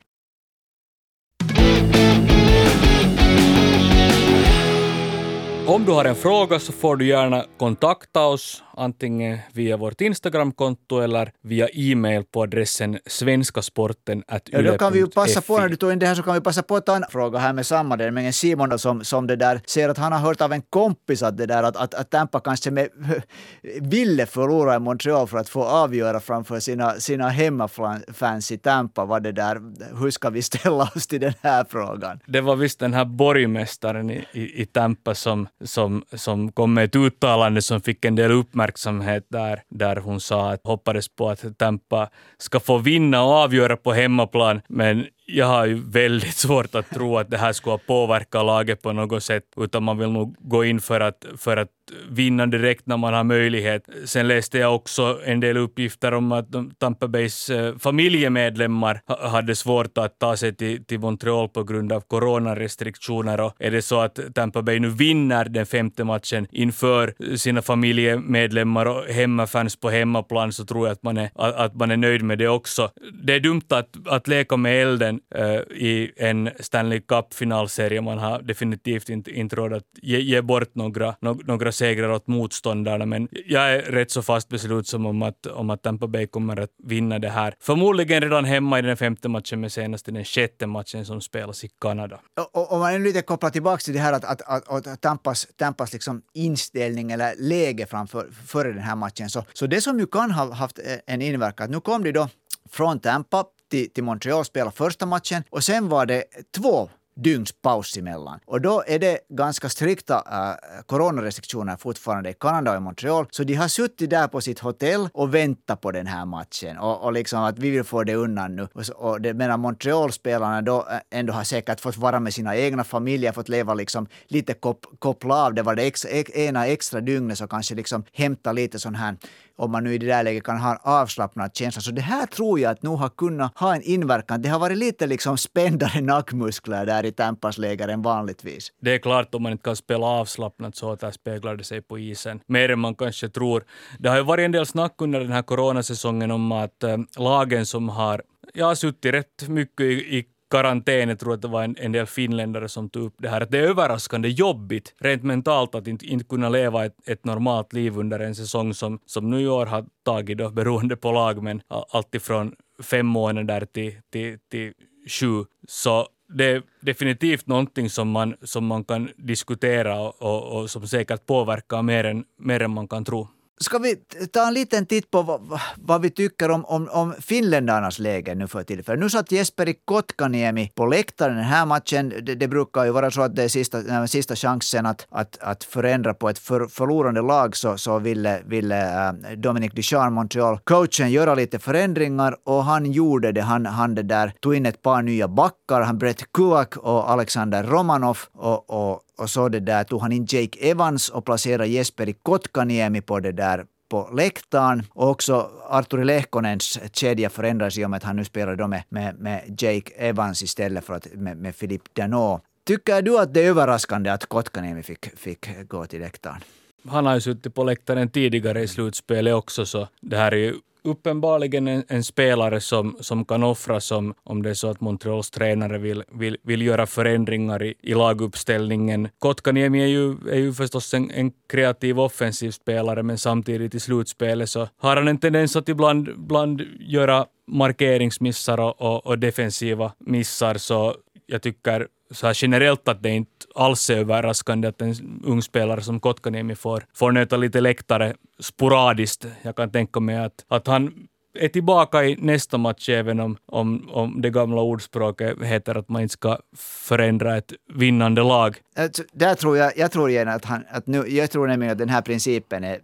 Om 5.69 5.85
du 5.85 5.93
har 5.93 6.05
en 6.05 6.15
fråga 6.15 6.59
så 6.59 6.73
får 6.73 6.97
du 6.97 7.07
gärna 7.07 7.45
kontakta 7.59 8.27
oss 8.27 8.63
antingen 8.77 9.39
via 9.53 9.77
vårt 9.77 10.01
Instagramkonto 10.01 11.01
eller 11.01 11.33
via 11.43 11.69
e-mail 11.73 12.25
på 12.25 12.43
adressen 12.43 12.99
svenskasporten 13.07 14.23
Ja, 14.45 14.63
då 14.63 14.79
kan 14.79 14.93
vi 14.93 14.99
ju 14.99 15.07
passa 15.07 15.41
på, 15.41 15.59
när 15.59 15.69
du 15.69 15.77
tog 15.77 15.93
in 15.93 15.99
det 15.99 16.07
här 16.07 16.15
så 16.15 16.23
kan 16.23 16.35
vi 16.35 16.41
passa 16.41 16.63
på 16.63 16.77
att 16.77 16.87
ta 16.87 16.97
en 16.97 17.05
fråga 17.11 17.39
här 17.39 17.53
med 17.53 17.67
samma, 17.67 17.97
det 17.97 18.11
med 18.11 18.35
Simon 18.35 18.79
som, 18.79 19.05
som 19.05 19.27
det 19.27 19.37
där 19.37 19.61
ser 19.67 19.89
att 19.89 19.99
han 19.99 20.13
har 20.13 20.19
hört 20.19 20.41
av 20.41 20.53
en 20.53 20.63
kompis 20.63 21.23
att 21.23 21.37
det 21.37 21.47
där 21.47 21.63
att, 21.63 21.77
att, 21.77 21.95
att 21.95 22.11
Tampa 22.11 22.41
kanske 22.41 22.71
med, 22.71 22.89
ville 23.81 24.27
förlora 24.27 24.77
i 24.77 24.79
Montreal 24.79 25.27
för 25.27 25.39
att 25.39 25.49
få 25.49 25.65
avgöra 25.65 26.21
framför 26.21 26.61
sina, 26.61 26.95
sina 26.95 27.29
hemmafans 27.29 28.53
i 28.53 28.59
Tampa. 28.59 29.05
Vad 29.05 29.23
det 29.23 29.33
där, 29.33 29.61
hur 30.01 30.11
ska 30.11 30.31
vi 30.31 30.43
ställa 30.43 30.91
oss 30.95 31.07
till 31.07 31.21
den 31.21 31.35
här 31.41 31.67
frågan? 31.69 32.21
Det 32.27 32.41
var 32.41 32.57
visst 32.57 32.79
den 32.79 32.95
här 32.95 33.05
borgmästaren 33.05 34.11
i, 34.11 34.25
i, 34.33 34.63
i 34.63 34.67
Tampa 34.67 35.15
som, 35.15 35.49
som, 35.65 36.05
som 36.13 36.53
kom 36.53 36.75
med 36.75 36.85
ett 36.85 36.97
uttalande 36.97 37.63
som 37.63 37.81
fick 37.81 38.05
en 38.05 38.15
del 38.15 38.33
uppmärksamhet 38.33 38.66
uppmärksamhet 38.67 39.27
där, 39.29 39.63
där 39.71 39.97
hon 39.97 40.21
sa 40.21 40.53
att 40.53 40.61
hoppades 40.65 41.09
på 41.09 41.29
att 41.29 41.59
Tampa 41.59 42.09
ska 42.39 42.61
få 42.61 42.79
vinna 42.79 43.23
och 43.23 43.31
avgöra 43.31 43.77
på 43.77 43.93
hemmaplan, 43.93 44.61
men 44.69 45.07
jag 45.27 45.47
har 45.47 45.67
ju 45.67 45.83
väldigt 45.91 46.37
svårt 46.45 46.75
att 46.75 46.91
tro 46.91 47.19
att 47.19 47.31
det 47.31 47.39
här 47.39 47.53
skulle 47.53 47.79
påverka 47.79 48.43
laget 48.43 48.83
på 48.83 48.93
något 48.93 49.23
sätt, 49.23 49.45
utan 49.57 49.83
man 49.83 49.99
vill 49.99 50.11
nog 50.11 50.37
gå 50.39 50.65
in 50.65 50.81
för 50.81 51.01
att, 51.01 51.25
för 51.37 51.57
att 51.57 51.69
vinna 52.11 52.47
direkt 52.47 52.87
när 52.87 52.97
man 52.97 53.15
har 53.15 53.25
möjlighet. 53.25 53.89
Sen 54.05 54.29
läste 54.29 54.59
jag 54.59 54.75
också 54.75 55.21
en 55.25 55.41
del 55.41 55.57
uppgifter 55.57 56.15
om 56.15 56.33
att 56.33 56.47
Tampa 56.79 57.09
Bays 57.09 57.51
eh, 57.51 57.79
familjemedlemmar 57.79 59.01
hade 59.29 59.57
svårt 59.57 59.99
att 59.99 60.19
ta 60.19 60.37
sig 60.37 60.57
till, 60.57 60.85
till 60.85 61.01
Montreal 61.01 61.49
på 61.49 61.65
grund 61.65 61.93
av 61.93 62.01
coronarestriktioner. 62.01 63.41
Och 63.41 63.53
är 63.59 63.71
det 63.71 63.83
så 63.83 64.01
att 64.01 64.19
Tampa 64.35 64.63
Bay 64.63 64.81
nu 64.81 64.89
vinner 64.89 65.45
den 65.45 65.67
femte 65.67 66.05
matchen 66.05 66.47
inför 66.51 67.37
sina 67.37 67.63
familjemedlemmar 67.63 68.87
och 68.87 69.05
hemmafans 69.05 69.77
på 69.77 69.91
hemmaplan 69.91 70.53
så 70.53 70.65
tror 70.65 70.87
jag 70.87 70.93
att 70.93 71.03
man 71.03 71.17
är, 71.17 71.31
att 71.37 71.75
man 71.75 71.91
är 71.91 71.97
nöjd 71.97 72.23
med 72.23 72.39
det 72.39 72.49
också. 72.49 72.91
Det 73.23 73.35
är 73.35 73.41
dumt 73.41 73.67
att, 73.69 73.89
att 74.07 74.29
leka 74.29 74.57
med 74.57 74.83
elden 74.83 75.16
uh, 75.39 75.77
i 75.77 76.13
en 76.17 76.51
Stanley 76.61 77.01
Cup-finalserie. 77.01 78.01
Man 78.01 78.19
har 78.19 78.43
definitivt 78.43 79.09
inte, 79.09 79.31
inte 79.31 79.57
råd 79.57 79.73
att 79.73 79.85
ge, 80.03 80.21
ge 80.21 80.43
bort 80.43 80.75
några, 80.75 81.15
några 81.21 81.73
segrar 81.73 82.09
åt 82.09 82.27
motståndarna, 82.27 83.07
men 83.07 83.29
jag 83.47 83.75
är 83.75 83.83
rätt 83.83 84.11
så 84.11 84.23
fast 84.23 84.49
beslutsam 84.49 85.07
om 85.07 85.23
att, 85.23 85.47
om 85.47 85.71
att 85.71 85.83
Tampa 85.83 86.07
Bay 86.07 86.27
kommer 86.27 86.61
att 86.61 86.71
vinna 86.85 87.19
det 87.19 87.29
här. 87.29 87.55
Förmodligen 87.61 88.21
redan 88.21 88.45
hemma 88.45 88.79
i 88.79 88.83
den 88.83 88.97
femte 88.97 89.29
matchen, 89.29 89.61
men 89.61 89.71
senast 89.71 90.09
i 90.09 90.13
den 90.13 90.25
sjätte 90.25 90.67
matchen 90.67 91.07
som 91.07 91.21
spelas 91.21 91.65
i 91.65 91.69
Kanada. 91.81 92.21
Om 92.53 92.81
man 92.81 93.03
lite 93.03 93.23
kopplar 93.23 93.51
tillbaka 93.51 93.81
till 93.81 93.95
det 93.95 94.01
här 94.01 94.13
att, 94.13 94.25
att, 94.25 94.69
att, 94.69 94.87
att 94.87 95.01
Tampas, 95.01 95.47
Tampas 95.57 95.93
liksom 95.93 96.23
inställning 96.35 97.13
eller 97.13 97.35
läge 97.39 97.87
framför, 97.87 98.29
före 98.47 98.73
den 98.73 98.83
här 98.83 98.97
matchen, 98.97 99.31
så, 99.31 99.45
så 99.53 99.67
det 99.67 99.81
som 99.81 99.99
ju 99.99 100.07
kan 100.07 100.31
ha 100.31 100.55
haft 100.55 100.79
eh, 100.79 100.85
en 101.15 101.23
inverkan, 101.23 101.71
nu 101.71 101.81
kom 101.81 102.03
de 102.03 102.13
då 102.13 102.29
från 102.71 103.01
Tampa 103.01 103.45
till, 103.71 103.91
till 103.91 104.05
Montreal 104.05 104.45
spela 104.45 104.71
första 104.71 105.07
matchen. 105.07 105.43
Och 105.51 105.65
sen 105.65 105.89
var 105.89 106.07
det 106.07 106.25
två 106.57 106.91
dygns 107.17 107.53
paus 107.53 107.97
emellan. 107.97 108.41
Och 108.47 108.61
då 108.61 108.85
är 108.87 108.99
det 108.99 109.19
ganska 109.29 109.69
strikta 109.69 110.15
äh, 110.15 110.83
coronarestriktioner 110.87 111.77
fortfarande 111.77 112.31
i 112.31 112.33
Kanada 112.33 112.71
och 112.71 112.77
i 112.77 112.81
Montreal. 112.81 113.27
Så 113.31 113.45
de 113.45 113.55
har 113.55 113.69
suttit 113.69 114.11
där 114.11 114.29
på 114.29 114.41
sitt 114.41 114.59
hotell 114.59 115.09
och 115.13 115.35
väntat 115.35 115.81
på 115.81 115.93
den 115.93 116.07
här 116.07 116.25
matchen. 116.25 116.79
Och, 116.79 117.05
och 117.05 117.13
liksom 117.13 117.43
att 117.43 117.59
vi 117.59 117.71
vill 117.71 117.85
få 117.85 118.05
det 118.05 118.15
undan 118.15 118.57
nu. 118.57 118.69
Och, 118.73 118.85
och 118.97 119.21
det, 119.21 119.35
medan 119.35 119.61
Montreal-spelarna 119.61 120.63
då 120.63 120.87
äh, 120.91 121.19
ändå 121.19 121.33
har 121.33 121.45
säkert 121.45 121.81
fått 121.81 121.97
vara 121.97 122.21
med 122.21 122.35
sina 122.35 122.57
egna 122.57 122.85
familjer, 122.85 123.33
fått 123.33 123.49
leva 123.49 123.75
liksom 123.75 124.07
lite 124.27 124.55
kop, 124.55 124.87
koppla 124.99 125.35
av. 125.35 125.55
Det 125.55 125.63
var 125.63 125.75
det 125.75 125.83
ex, 125.83 126.05
ena 126.35 126.67
extra 126.67 127.01
dygnet 127.01 127.39
så 127.39 127.47
kanske 127.47 127.75
liksom 127.75 128.05
hämta 128.13 128.53
lite 128.53 128.79
sån 128.79 128.95
här 128.95 129.17
om 129.59 129.71
man 129.71 129.85
nu 129.85 129.95
i 129.95 129.99
det 129.99 130.07
där 130.07 130.23
läget 130.23 130.45
kan 130.45 130.59
ha 130.59 130.71
en 130.71 130.79
avslappnad 130.83 131.57
känsla. 131.57 131.83
Så 131.83 131.91
det 131.91 132.01
här 132.01 132.27
tror 132.27 132.61
jag 132.61 132.73
att 132.73 132.83
nog 132.83 132.99
har 132.99 133.09
kunnat 133.09 133.59
ha 133.59 133.75
en 133.75 133.83
inverkan. 133.83 134.43
Det 134.43 134.49
har 134.49 134.59
varit 134.59 134.79
lite 134.79 135.07
liksom 135.07 135.39
spändare 135.39 136.01
nackmuskler 136.11 136.87
där 136.87 137.06
i 137.07 137.13
Tampas 137.13 137.59
läger 137.59 137.89
än 137.89 138.03
vanligtvis. 138.03 138.73
Det 138.81 138.95
är 138.95 138.99
klart 138.99 139.35
om 139.35 139.43
man 139.43 139.53
inte 139.53 139.65
kan 139.65 139.77
spela 139.77 140.07
avslappnat 140.07 140.77
så 140.77 140.93
återspeglar 140.93 141.57
det 141.57 141.65
sig 141.65 141.83
på 141.83 141.99
isen 141.99 142.41
mer 142.47 142.71
än 142.71 142.79
man 142.79 142.95
kanske 142.95 143.29
tror. 143.29 143.65
Det 143.99 144.09
har 144.09 144.17
ju 144.17 144.23
varit 144.23 144.45
en 144.45 144.53
del 144.53 144.67
snack 144.67 144.95
under 144.99 145.21
den 145.21 145.33
här 145.33 145.43
coronasäsongen 145.43 146.31
om 146.31 146.53
att 146.53 146.83
äh, 146.83 146.97
lagen 147.17 147.67
som 147.67 147.89
har 147.89 148.23
jag 148.55 148.67
har 148.67 148.75
suttit 148.75 149.15
rätt 149.15 149.49
mycket 149.49 149.81
i, 149.81 150.19
i 150.19 150.27
karantän. 150.51 151.09
Jag 151.09 151.19
tror 151.19 151.35
att 151.35 151.43
det 151.43 151.49
var 151.49 151.65
en, 151.65 151.77
en 151.79 151.93
del 151.93 152.07
finländare 152.07 152.69
som 152.69 152.91
tog 152.91 153.03
upp 153.03 153.15
det 153.19 153.29
här. 153.29 153.41
Att 153.41 153.51
det 153.51 153.59
är 153.59 153.63
överraskande 153.63 154.29
jobbigt 154.29 154.95
rent 154.99 155.23
mentalt 155.23 155.75
att 155.75 155.87
inte, 155.87 156.07
inte 156.07 156.25
kunna 156.25 156.49
leva 156.49 156.85
ett, 156.85 157.09
ett 157.09 157.25
normalt 157.25 157.73
liv 157.73 157.99
under 157.99 158.21
en 158.21 158.35
säsong 158.35 158.75
som, 158.75 158.99
som 159.07 159.31
nu 159.31 159.41
i 159.41 159.49
år 159.49 159.67
har 159.67 159.87
tagit 160.05 160.39
då, 160.39 160.51
beroende 160.51 160.97
på 160.97 161.13
lag, 161.13 161.43
men 161.43 161.63
alltifrån 161.91 162.55
fem 162.83 163.07
månader 163.07 163.67
till, 163.73 164.01
till, 164.13 164.39
till 164.51 164.73
sju. 165.09 165.45
Så 165.69 166.07
det 166.29 166.45
är 166.45 166.63
definitivt 166.81 167.47
någonting 167.47 167.91
som 167.91 168.11
man, 168.11 168.37
som 168.43 168.67
man 168.67 168.85
kan 168.85 169.09
diskutera 169.17 170.01
och, 170.01 170.23
och, 170.23 170.61
och 170.61 170.71
som 170.71 170.89
säkert 170.89 171.27
påverkar 171.27 171.83
mer 171.83 172.05
än, 172.05 172.25
mer 172.39 172.63
än 172.63 172.71
man 172.71 172.89
kan 172.89 173.05
tro. 173.05 173.29
Ska 173.61 173.79
vi 173.79 173.97
ta 174.33 174.47
en 174.47 174.55
liten 174.55 174.87
titt 174.87 175.11
på 175.11 175.23
vad, 175.23 175.61
vad 175.77 176.03
vi 176.03 176.11
tycker 176.11 176.51
om, 176.51 176.65
om, 176.65 176.89
om 176.89 177.15
finländarnas 177.21 177.99
läge 177.99 178.35
nu 178.35 178.47
för 178.47 178.63
tillfället? 178.63 179.01
Nu 179.01 179.11
satt 179.11 179.33
Jesperi 179.33 179.75
Kotkaniemi 179.85 180.73
på 180.75 180.87
läktaren 180.87 181.37
den 181.37 181.45
här 181.45 181.67
matchen. 181.67 182.09
Det, 182.09 182.35
det, 182.35 182.49
brukar 182.49 182.85
ju 182.85 182.91
vara 182.91 183.11
så 183.11 183.23
att 183.23 183.37
det 183.37 183.43
är 183.43 183.49
sista, 183.49 184.07
sista 184.07 184.37
chansen 184.37 184.87
att, 184.87 185.07
att, 185.11 185.39
att 185.41 185.65
förändra 185.65 186.15
på 186.15 186.29
ett 186.29 186.39
för, 186.39 186.67
förlorande 186.67 187.23
lag 187.23 187.57
så, 187.57 187.79
så 187.79 187.99
ville, 187.99 188.41
ville 188.47 189.09
äh, 189.09 189.13
Dominic 189.37 189.73
Ducharme, 189.73 190.11
Montreal, 190.11 190.59
coachen, 190.65 191.11
göra 191.11 191.35
lite 191.35 191.59
förändringar 191.59 192.37
och 192.45 192.65
han 192.65 192.93
gjorde 192.93 193.33
det. 193.33 193.43
Han, 193.43 193.67
han 193.67 193.95
det 193.95 194.03
där, 194.03 194.33
tog 194.41 194.55
in 194.55 194.67
ett 194.67 194.83
par 194.83 195.03
nya 195.03 195.29
backar, 195.29 195.81
han 195.81 195.99
Brett 195.99 196.33
Kuak 196.33 196.77
och 196.77 197.11
Alexander 197.11 197.65
Romanov 197.65 198.19
och, 198.33 198.71
och 198.71 199.01
och 199.19 199.31
så 199.31 199.49
det 199.49 199.61
där 199.61 199.85
tog 199.85 200.01
han 200.01 200.13
in 200.13 200.27
Jake 200.29 200.59
Evans 200.71 201.09
och 201.09 201.25
placerade 201.25 201.67
Jesperi 201.67 202.13
Kotkaniemi 202.23 203.01
på 203.01 203.21
det 203.21 203.33
där 203.33 203.67
på 203.89 204.11
läktaren. 204.15 204.83
Och 204.91 205.11
också 205.11 205.51
Arturi 205.69 206.05
Lehkonens 206.05 206.79
kedja 206.93 207.31
förändrades 207.31 207.79
i 207.79 207.85
och 207.85 207.91
med 207.91 207.97
att 207.97 208.03
han 208.03 208.17
nu 208.17 208.25
spelade 208.25 208.69
med, 208.69 208.83
med, 208.89 209.19
med 209.19 209.63
Jake 209.63 209.93
Evans 209.97 210.43
istället 210.43 210.85
för 210.85 210.95
att 210.95 211.15
med, 211.15 211.37
med 211.37 211.59
Philippe 211.59 211.91
Danot. 211.93 212.43
Tycker 212.67 213.03
du 213.03 213.19
att 213.19 213.35
det 213.35 213.41
är 213.41 213.49
överraskande 213.49 214.11
att 214.11 214.27
Kotkaniemi 214.27 214.83
fick, 214.83 215.19
fick 215.19 215.69
gå 215.69 215.87
till 215.87 216.01
läktaren? 216.01 216.41
Han 216.89 217.07
har 217.07 217.15
ju 217.15 217.21
suttit 217.21 217.55
på 217.55 217.65
läktaren 217.65 218.09
tidigare 218.09 218.63
i 218.63 218.69
slutspelet 218.69 219.35
också, 219.35 219.67
så 219.67 219.89
det 220.01 220.17
här 220.17 220.33
är 220.33 220.37
ju 220.37 220.55
uppenbarligen 220.87 221.69
en, 221.69 221.85
en, 221.89 222.05
spelare 222.05 222.61
som, 222.61 222.97
som 223.01 223.25
kan 223.25 223.43
offras 223.43 223.93
om, 223.93 224.15
om 224.25 224.43
det 224.43 224.51
är 224.51 224.55
så 224.55 224.71
att 224.71 224.81
Montreals 224.81 225.31
tränare 225.31 225.79
vill, 225.79 226.03
vill, 226.13 226.37
vill 226.43 226.63
göra 226.63 226.87
förändringar 226.87 227.63
i, 227.63 227.75
i 227.83 227.95
laguppställningen. 227.95 229.09
Kotkaniemi 229.19 229.83
är 229.83 229.87
ju, 229.87 230.11
är 230.31 230.39
ju 230.39 230.53
förstås 230.53 230.95
en, 230.95 231.11
en 231.11 231.33
kreativ 231.49 232.01
offensiv 232.01 232.51
spelare, 232.51 233.03
men 233.03 233.19
samtidigt 233.19 233.75
i 233.75 233.81
slutspelet 233.81 234.51
så 234.51 234.69
har 234.77 234.97
han 234.97 235.09
en 235.09 235.19
tendens 235.19 235.57
att 235.57 235.69
ibland, 235.69 236.09
ibland 236.09 236.63
göra 236.81 237.27
markeringsmissar 237.47 238.61
och, 238.61 238.83
och, 238.83 239.07
och 239.07 239.19
defensiva 239.19 239.93
missar, 239.99 240.55
så 240.55 240.95
jag 241.27 241.43
tycker 241.43 241.87
så 242.11 242.27
här 242.27 242.35
generellt 242.37 242.89
att 242.89 243.03
det 243.03 243.11
inte 243.11 243.47
alls 243.55 243.91
är 243.91 243.97
överraskande 243.97 244.69
att 244.69 244.83
en 244.83 245.23
ung 245.25 245.43
spelare 245.43 245.83
som 245.83 246.01
Kotkaniemi 246.01 246.55
får, 246.55 246.87
får 246.95 247.13
nöta 247.13 247.37
lite 247.37 247.61
läktare 247.61 248.15
sporadiskt. 248.41 249.27
Jag 249.43 249.57
kan 249.57 249.71
tänka 249.71 250.01
mig 250.01 250.17
att, 250.17 250.45
att 250.49 250.67
han 250.67 250.93
är 251.39 251.49
tillbaka 251.49 252.05
i 252.05 252.17
nästa 252.17 252.59
match 252.59 252.89
även 252.89 253.21
om, 253.21 253.37
om, 253.47 253.89
om 253.93 254.21
det 254.21 254.31
gamla 254.31 254.61
ordspråket 254.61 255.43
heter 255.43 255.75
att 255.75 255.89
man 255.89 256.03
inte 256.03 256.13
ska 256.13 256.39
förändra 256.57 257.37
ett 257.37 257.53
vinnande 257.75 258.23
lag. 258.23 258.57
Alltså, 258.77 259.03
där 259.13 259.35
tror 259.35 259.57
jag, 259.57 259.73
jag 259.77 259.93
tror 259.93 260.11
igen 260.11 260.29
att 260.29 260.45
han, 260.45 260.65
att 260.71 260.87
nu, 260.87 261.05
jag 261.09 261.31
tror 261.31 261.47
nämligen 261.47 261.73
att 261.73 261.79
den 261.79 261.89
här 261.89 262.03
principen 262.03 262.65
är 262.65 262.79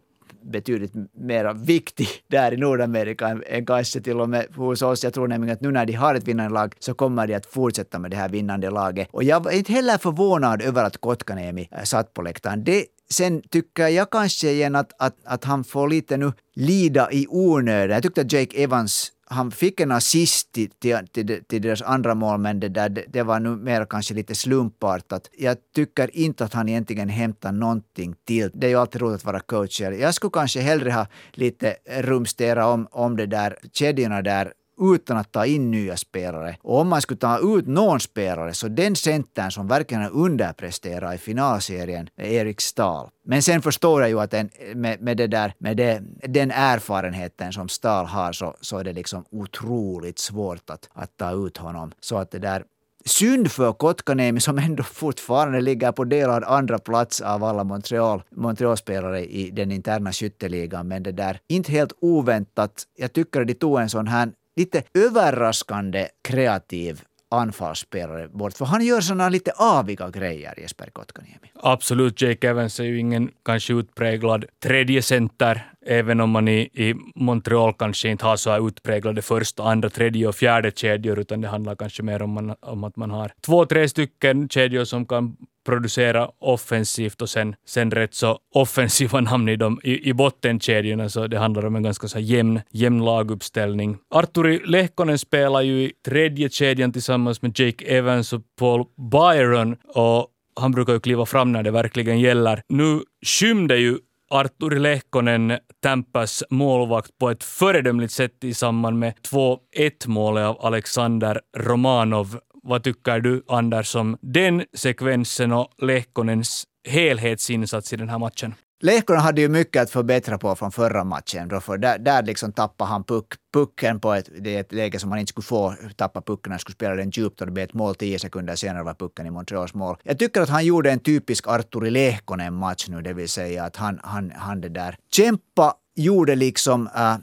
betydligt 0.45 0.93
mer 1.15 1.55
viktig 1.55 2.09
där 2.29 2.55
i 2.55 2.57
Nordamerika 2.57 3.29
än, 3.29 3.43
än 3.47 3.67
kanske 3.67 4.01
till 4.01 4.21
och 4.21 4.29
med 4.29 4.47
hos 4.57 4.83
oss. 4.83 5.05
Jag 5.05 5.15
tror 5.15 5.29
nämligen 5.29 5.55
att 5.55 5.61
nu 5.61 5.71
när 5.71 5.87
de 5.87 5.93
har 5.93 6.15
ett 6.15 6.29
vinnande 6.29 6.55
lag 6.55 6.75
så 6.79 6.95
kommer 6.95 7.27
de 7.27 7.35
att 7.35 7.47
fortsätta 7.47 7.99
med 7.99 8.11
det 8.11 8.17
här 8.17 8.29
vinnande 8.29 8.71
laget. 8.71 9.09
Och 9.11 9.25
jag 9.25 9.45
var 9.45 9.51
inte 9.51 9.73
heller 9.73 9.99
förvånad 9.99 10.63
över 10.63 10.85
att 10.85 11.01
Kotkaniemi 11.01 11.69
äh, 11.71 11.83
satt 11.83 12.15
på 12.15 12.23
läktaren. 12.23 12.65
Det 12.65 12.87
Sen 13.11 13.43
tycker 13.51 13.89
jag 13.89 14.11
kanske 14.11 14.51
igen 14.51 14.77
att, 14.77 14.93
att, 14.99 15.17
att 15.25 15.45
han 15.45 15.65
får 15.65 15.89
lite 15.89 16.17
nu 16.17 16.33
lida 16.55 17.13
i 17.13 17.27
onödan. 17.29 17.95
Jag 17.95 18.03
tyckte 18.03 18.21
att 18.21 18.33
Jake 18.33 18.63
Evans 18.63 19.13
han 19.33 19.51
fick 19.51 19.81
en 19.81 19.93
assist 19.93 20.53
till, 20.53 20.71
till, 21.13 21.43
till, 21.49 21.63
deras 21.63 21.83
andra 21.83 22.15
mål, 22.15 22.41
men 22.41 22.61
det, 22.61 22.69
där, 22.69 22.89
det, 22.89 23.05
det 23.09 23.23
var 23.23 23.41
nu 23.41 23.57
mer 23.57 23.85
kanske 23.85 24.15
lite 24.15 24.35
slumpartat. 24.35 25.31
Jag 25.39 25.57
tycker 25.75 26.17
inte 26.17 26.45
att 26.45 26.53
han 26.53 26.69
egentligen 26.69 27.09
hämtar 27.09 27.53
någonting 27.53 28.15
till. 28.27 28.51
Det 28.55 28.67
är 28.67 28.71
ju 28.71 28.77
alltid 28.77 29.03
roligt 29.03 29.21
att 29.21 29.25
vara 29.25 29.41
coach. 29.41 29.81
Jag 29.81 30.15
skulle 30.15 30.31
kanske 30.31 30.61
hellre 30.61 30.91
ha 30.91 31.07
lite 31.33 31.77
rumstera 32.01 32.67
om, 32.67 32.89
om 32.91 33.17
det 33.17 33.27
där 33.27 33.59
kedjorna 33.73 34.23
där 34.23 34.53
utan 34.95 35.17
att 35.17 35.33
ta 35.33 35.47
in 35.47 35.71
nya 35.71 35.97
spelare. 35.97 36.57
Och 36.63 36.81
om 36.81 36.89
man 36.89 37.03
skulle 37.03 37.19
ta 37.19 37.59
ut 37.59 37.67
någon 37.67 38.01
spelare 38.01 38.55
så 38.55 38.69
den 38.69 38.97
centern 38.97 39.51
som 39.51 39.69
verkligen 39.69 40.11
underpresterar 40.11 41.15
i 41.15 41.19
finalserien 41.19 42.09
är 42.17 42.29
Erik 42.29 42.61
Stahl. 42.61 43.09
Men 43.25 43.43
sen 43.43 43.63
förstår 43.63 44.01
jag 44.01 44.11
ju 44.11 44.21
att 44.21 44.35
en, 44.35 44.51
med, 44.75 45.01
med, 45.01 45.17
det 45.17 45.27
där, 45.27 45.55
med 45.59 45.77
det, 45.77 46.03
den 46.29 46.51
erfarenheten 46.51 47.53
som 47.53 47.69
Stahl 47.69 48.07
har 48.07 48.33
så, 48.33 48.55
så 48.61 48.79
är 48.79 48.85
det 48.85 48.93
liksom 48.93 49.25
otroligt 49.31 50.19
svårt 50.19 50.71
att, 50.71 50.89
att 50.93 51.17
ta 51.17 51.47
ut 51.47 51.57
honom. 51.57 51.93
Så 52.01 52.17
att 52.17 52.31
det 52.31 52.39
där 52.39 52.65
Synd 53.05 53.51
för 53.53 53.73
Kotkaniemi 53.73 54.41
som 54.41 54.59
ändå 54.59 54.83
fortfarande 54.83 55.61
ligger 55.61 55.93
på 55.93 56.05
delad 56.05 56.45
andra 56.45 56.79
plats 56.79 57.21
av 57.21 57.45
alla 57.45 57.65
Montreal, 57.65 58.23
Montreal-spelare 58.31 59.25
i 59.25 59.51
den 59.51 59.73
interna 59.73 60.13
skytteligan. 60.13 60.89
Men 60.89 61.03
det 61.03 61.13
där, 61.13 61.41
inte 61.49 61.73
helt 61.73 61.93
oväntat. 62.01 62.85
Jag 62.97 63.13
tycker 63.13 63.41
att 63.41 63.47
de 63.47 63.55
tog 63.55 63.81
en 63.81 63.89
sån 63.89 64.07
här 64.07 64.33
lite 64.57 64.83
överraskande 64.95 66.09
kreativ 66.23 67.03
anfallsspelare 67.33 68.29
bort. 68.29 68.53
För 68.53 68.65
han 68.65 68.85
gör 68.85 69.01
sådana 69.01 69.29
lite 69.29 69.53
aviga 69.57 70.11
grejer, 70.11 70.61
Jesper 70.61 70.91
Kotkaniemi. 70.93 71.51
Absolut, 71.55 72.23
Jake 72.23 72.49
Evans 72.49 72.81
är 72.81 72.85
ju 72.85 72.99
ingen 72.99 73.31
kanske 73.45 73.73
utpräglad 73.73 74.45
tredje 74.63 75.03
center, 75.03 75.73
även 75.87 76.21
om 76.21 76.31
man 76.31 76.49
i, 76.49 76.61
i 76.61 76.95
Montreal 77.15 77.75
kanske 77.75 78.09
inte 78.09 78.25
har 78.25 78.37
så 78.37 78.51
här 78.51 78.69
utpräglade 78.69 79.23
första, 79.23 79.63
andra, 79.63 79.91
tredje 79.91 80.27
och 80.27 80.35
fjärde 80.35 80.73
kedjor, 80.75 81.19
utan 81.19 81.41
det 81.41 81.49
handlar 81.49 81.77
kanske 81.77 82.03
mer 82.03 82.23
om, 82.23 82.31
man, 82.31 82.55
om 82.61 82.85
att 82.85 82.97
man 82.97 83.11
har 83.11 83.33
två, 83.41 83.67
tre 83.67 83.89
stycken 83.89 84.49
kedjor 84.49 84.85
som 84.85 85.07
kan 85.07 85.37
producera 85.65 86.31
offensivt 86.39 87.23
och 87.23 87.29
sen, 87.29 87.55
sen 87.67 87.91
rätt 87.91 88.15
så 88.15 88.39
offensiva 88.55 89.21
namn 89.21 89.49
i, 89.49 89.57
dem, 89.57 89.81
i, 89.83 90.09
i 90.09 90.13
bottenkedjorna, 90.13 91.09
så 91.09 91.27
det 91.27 91.39
handlar 91.39 91.67
om 91.67 91.77
en 91.77 91.83
ganska 91.83 92.09
så 92.09 92.19
jämn, 92.19 92.61
jämn 92.71 93.05
laguppställning. 93.05 93.99
Arturi 94.15 94.61
Lehkonen 94.65 95.19
spelar 95.19 95.61
ju 95.63 95.83
i 95.83 95.93
tredje 96.07 96.51
kedjan 96.51 96.93
tillsammans 96.93 97.43
med 97.43 97.59
Jake 97.59 97.85
Evans 97.85 98.33
och 98.33 98.43
Paul 98.59 98.85
Byron 99.11 99.77
och 99.95 100.29
han 100.61 100.73
brukar 100.73 100.93
ju 100.93 101.01
kliva 101.01 101.27
fram 101.27 101.53
när 101.53 101.63
det 101.63 101.71
verkligen 101.71 102.21
gäller. 102.21 102.63
Nu 102.69 103.01
skymde 103.27 103.77
ju 103.77 103.99
Arturi 104.31 104.79
Lehkonen 104.79 105.59
Tampas 105.83 106.45
målvakt 106.51 107.19
på 107.19 107.31
ett 107.31 107.45
föredömligt 107.45 108.13
sätt 108.13 108.45
i 108.45 108.55
samband 108.55 108.99
med 108.99 109.15
2-1 109.31 109.59
målet 110.07 110.47
av 110.47 110.67
Alexander 110.67 111.41
Romanov 111.57 112.39
vad 112.63 112.83
tycker 112.83 113.21
du, 113.21 113.43
Anders, 113.49 113.95
om 113.95 114.17
den 114.21 114.65
sekvensen 114.75 115.53
och 115.53 115.69
Lehkonens 115.79 116.65
helhetsinsats 116.89 117.93
i 117.93 117.97
den 117.97 118.09
här 118.09 118.19
matchen? 118.19 118.55
Lehkonen 118.83 119.21
hade 119.21 119.41
ju 119.41 119.49
mycket 119.49 119.83
att 119.83 119.91
förbättra 119.91 120.39
på 120.39 120.55
från 120.55 120.73
förra 120.73 121.05
matchen. 121.05 121.49
Då 121.49 121.61
för 121.61 121.79
där, 121.79 121.99
där 121.99 122.23
liksom 122.23 122.53
tappade 122.53 122.91
han 122.91 123.05
puck, 123.05 123.27
pucken 123.55 124.01
på 124.01 124.13
ett, 124.13 124.29
det 124.41 124.57
ett 124.57 124.73
läge 124.73 124.99
som 124.99 125.11
han 125.11 125.21
inte 125.21 125.31
skulle 125.31 125.45
få 125.45 125.75
tappa 125.97 126.21
pucken. 126.21 126.53
Han 126.53 126.59
skulle 126.59 126.75
spela 126.75 126.95
den 126.95 127.11
djupt 127.11 127.41
och 127.41 127.47
det 127.47 127.53
blev 127.53 127.65
ett 127.65 127.75
mål 127.75 127.95
tio 127.95 128.19
sekunder 128.19 128.57
senare 128.57 128.83
var 128.83 128.95
pucken 128.95 129.27
i 129.27 129.31
Montreals 129.31 129.75
mål. 129.75 129.97
Jag 130.03 130.19
tycker 130.19 130.41
att 130.41 130.49
han 130.49 130.65
gjorde 130.65 130.91
en 130.91 130.99
typisk 130.99 131.49
Arturi 131.49 131.91
Lehkonen-match 131.91 132.89
nu, 132.89 133.03
det 133.03 133.13
vill 133.13 133.29
säga 133.29 133.65
att 133.65 133.77
han, 133.77 134.01
han, 134.03 134.33
han 134.37 134.61
det 134.61 134.69
där 134.69 134.97
kämpa, 135.13 135.75
gjorde 135.97 136.35
liksom 136.35 136.89
äh, 136.97 137.17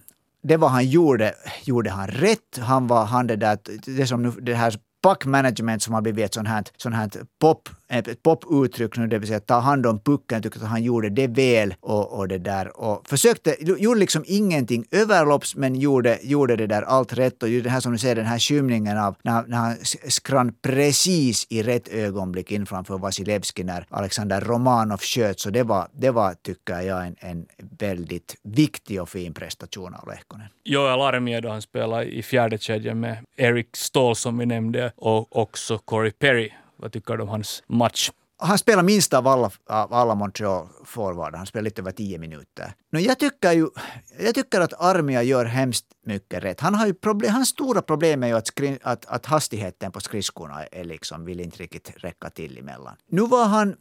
det 0.43 0.57
vad 0.57 0.71
han 0.71 0.89
gjorde, 0.89 1.33
gjorde 1.63 1.89
han 1.89 2.07
rätt. 2.07 2.59
Han 2.59 2.87
var 2.87 3.05
han 3.05 3.27
det 3.27 3.35
där, 3.35 3.57
det 3.85 4.07
som 4.07 4.23
nu, 4.23 4.31
det 4.31 4.53
här 4.53 4.75
puck 5.03 5.25
management 5.25 5.83
som 5.83 5.93
har 5.93 6.01
blivit 6.01 6.25
ett 6.25 6.33
sånt 6.33 6.47
här, 6.47 6.63
sånt 6.77 6.95
här 6.95 7.09
pop 7.39 7.69
ett 7.89 8.23
poputtryck 8.23 8.97
nu, 8.97 9.07
det 9.07 9.19
vill 9.19 9.27
säga 9.27 9.39
ta 9.39 9.59
hand 9.59 9.85
om 9.85 9.99
pucken, 9.99 10.41
tyckte 10.41 10.59
att 10.59 10.69
han 10.69 10.83
gjorde 10.83 11.09
det 11.09 11.27
väl 11.27 11.75
och, 11.79 12.17
och 12.17 12.27
det 12.27 12.37
där. 12.37 12.79
Och 12.81 13.07
försökte, 13.07 13.55
gjorde 13.59 13.99
liksom 13.99 14.23
ingenting 14.27 14.85
överlopps 14.91 15.55
men 15.55 15.75
gjorde, 15.75 16.19
gjorde 16.21 16.55
det 16.55 16.67
där 16.67 16.81
allt 16.81 17.13
rätt. 17.13 17.43
Och 17.43 17.49
det 17.49 17.69
här 17.69 17.79
som 17.79 17.91
du 17.91 17.97
ser 17.97 18.15
den 18.15 18.25
här 18.25 18.39
skymningen 18.39 18.97
av 18.97 19.15
när, 19.23 19.43
när 19.47 19.57
han 19.57 19.75
skrann 20.07 20.53
precis 20.61 21.47
i 21.49 21.63
rätt 21.63 21.87
ögonblick 21.87 22.51
in 22.51 22.65
framför 22.65 22.97
Vasilevski 22.97 23.63
när 23.63 23.85
Alexander 23.89 24.41
Romanov 24.41 24.99
sköt 24.99 25.39
så 25.39 25.49
det 25.49 25.63
var, 25.63 25.87
det 25.91 26.11
var 26.11 26.33
tycker 26.33 26.79
jag 26.81 27.07
en, 27.07 27.15
en 27.19 27.45
väldigt 27.79 28.35
viktig 28.43 29.01
och 29.01 29.09
fin 29.09 29.33
prestation 29.33 29.93
av 29.93 30.07
Lehkonen. 30.07 30.47
Joel 30.63 31.01
Armia 31.01 31.49
han 31.49 31.61
spelade 31.61 32.05
i 32.05 32.23
fjärde 32.23 32.57
kedjan 32.57 32.99
med 32.99 33.17
Eric 33.37 33.67
Ståhl 33.73 34.15
som 34.15 34.37
vi 34.37 34.45
nämnde 34.45 34.91
och 34.95 35.37
också 35.37 35.77
Corey 35.77 36.11
Perry 36.11 36.51
vad 36.79 36.91
tycker 36.91 37.17
du 37.17 37.23
om 37.23 37.29
hans 37.29 37.63
match? 37.67 38.11
han 38.41 38.57
spelar 38.57 38.83
minst 38.83 39.13
av 39.13 39.27
alla, 39.27 39.51
av 39.69 39.93
alla 39.93 40.15
Montreal-forwardar. 40.15 41.37
Han 41.37 41.45
spelar 41.45 41.63
lite 41.63 41.81
över 41.81 41.91
tio 41.91 42.17
minuter. 42.17 42.73
Men 42.91 43.03
jag 43.03 43.19
tycker 43.19 43.51
ju 43.51 43.69
jag 44.19 44.35
tycker 44.35 44.61
att 44.61 44.73
Armia 44.81 45.23
gör 45.23 45.45
hemskt 45.45 45.85
mycket 46.05 46.43
rätt. 46.43 46.59
Han 46.59 46.75
har 46.75 46.87
ju 46.87 46.93
problem, 46.93 47.33
hans 47.33 47.49
stora 47.49 47.81
problem 47.81 48.23
är 48.23 48.27
ju 48.27 48.33
att, 48.33 48.47
skri, 48.47 48.79
att, 48.81 49.05
att 49.05 49.25
hastigheten 49.25 49.91
på 49.91 49.99
skridskorna 49.99 50.65
är 50.65 50.83
liksom, 50.83 51.25
vill 51.25 51.39
inte 51.39 51.57
riktigt 51.57 51.91
räcka 51.95 52.29
till 52.29 52.57
emellan. 52.57 52.95
Nu 53.09 53.21
var 53.21 53.45
han 53.45 53.75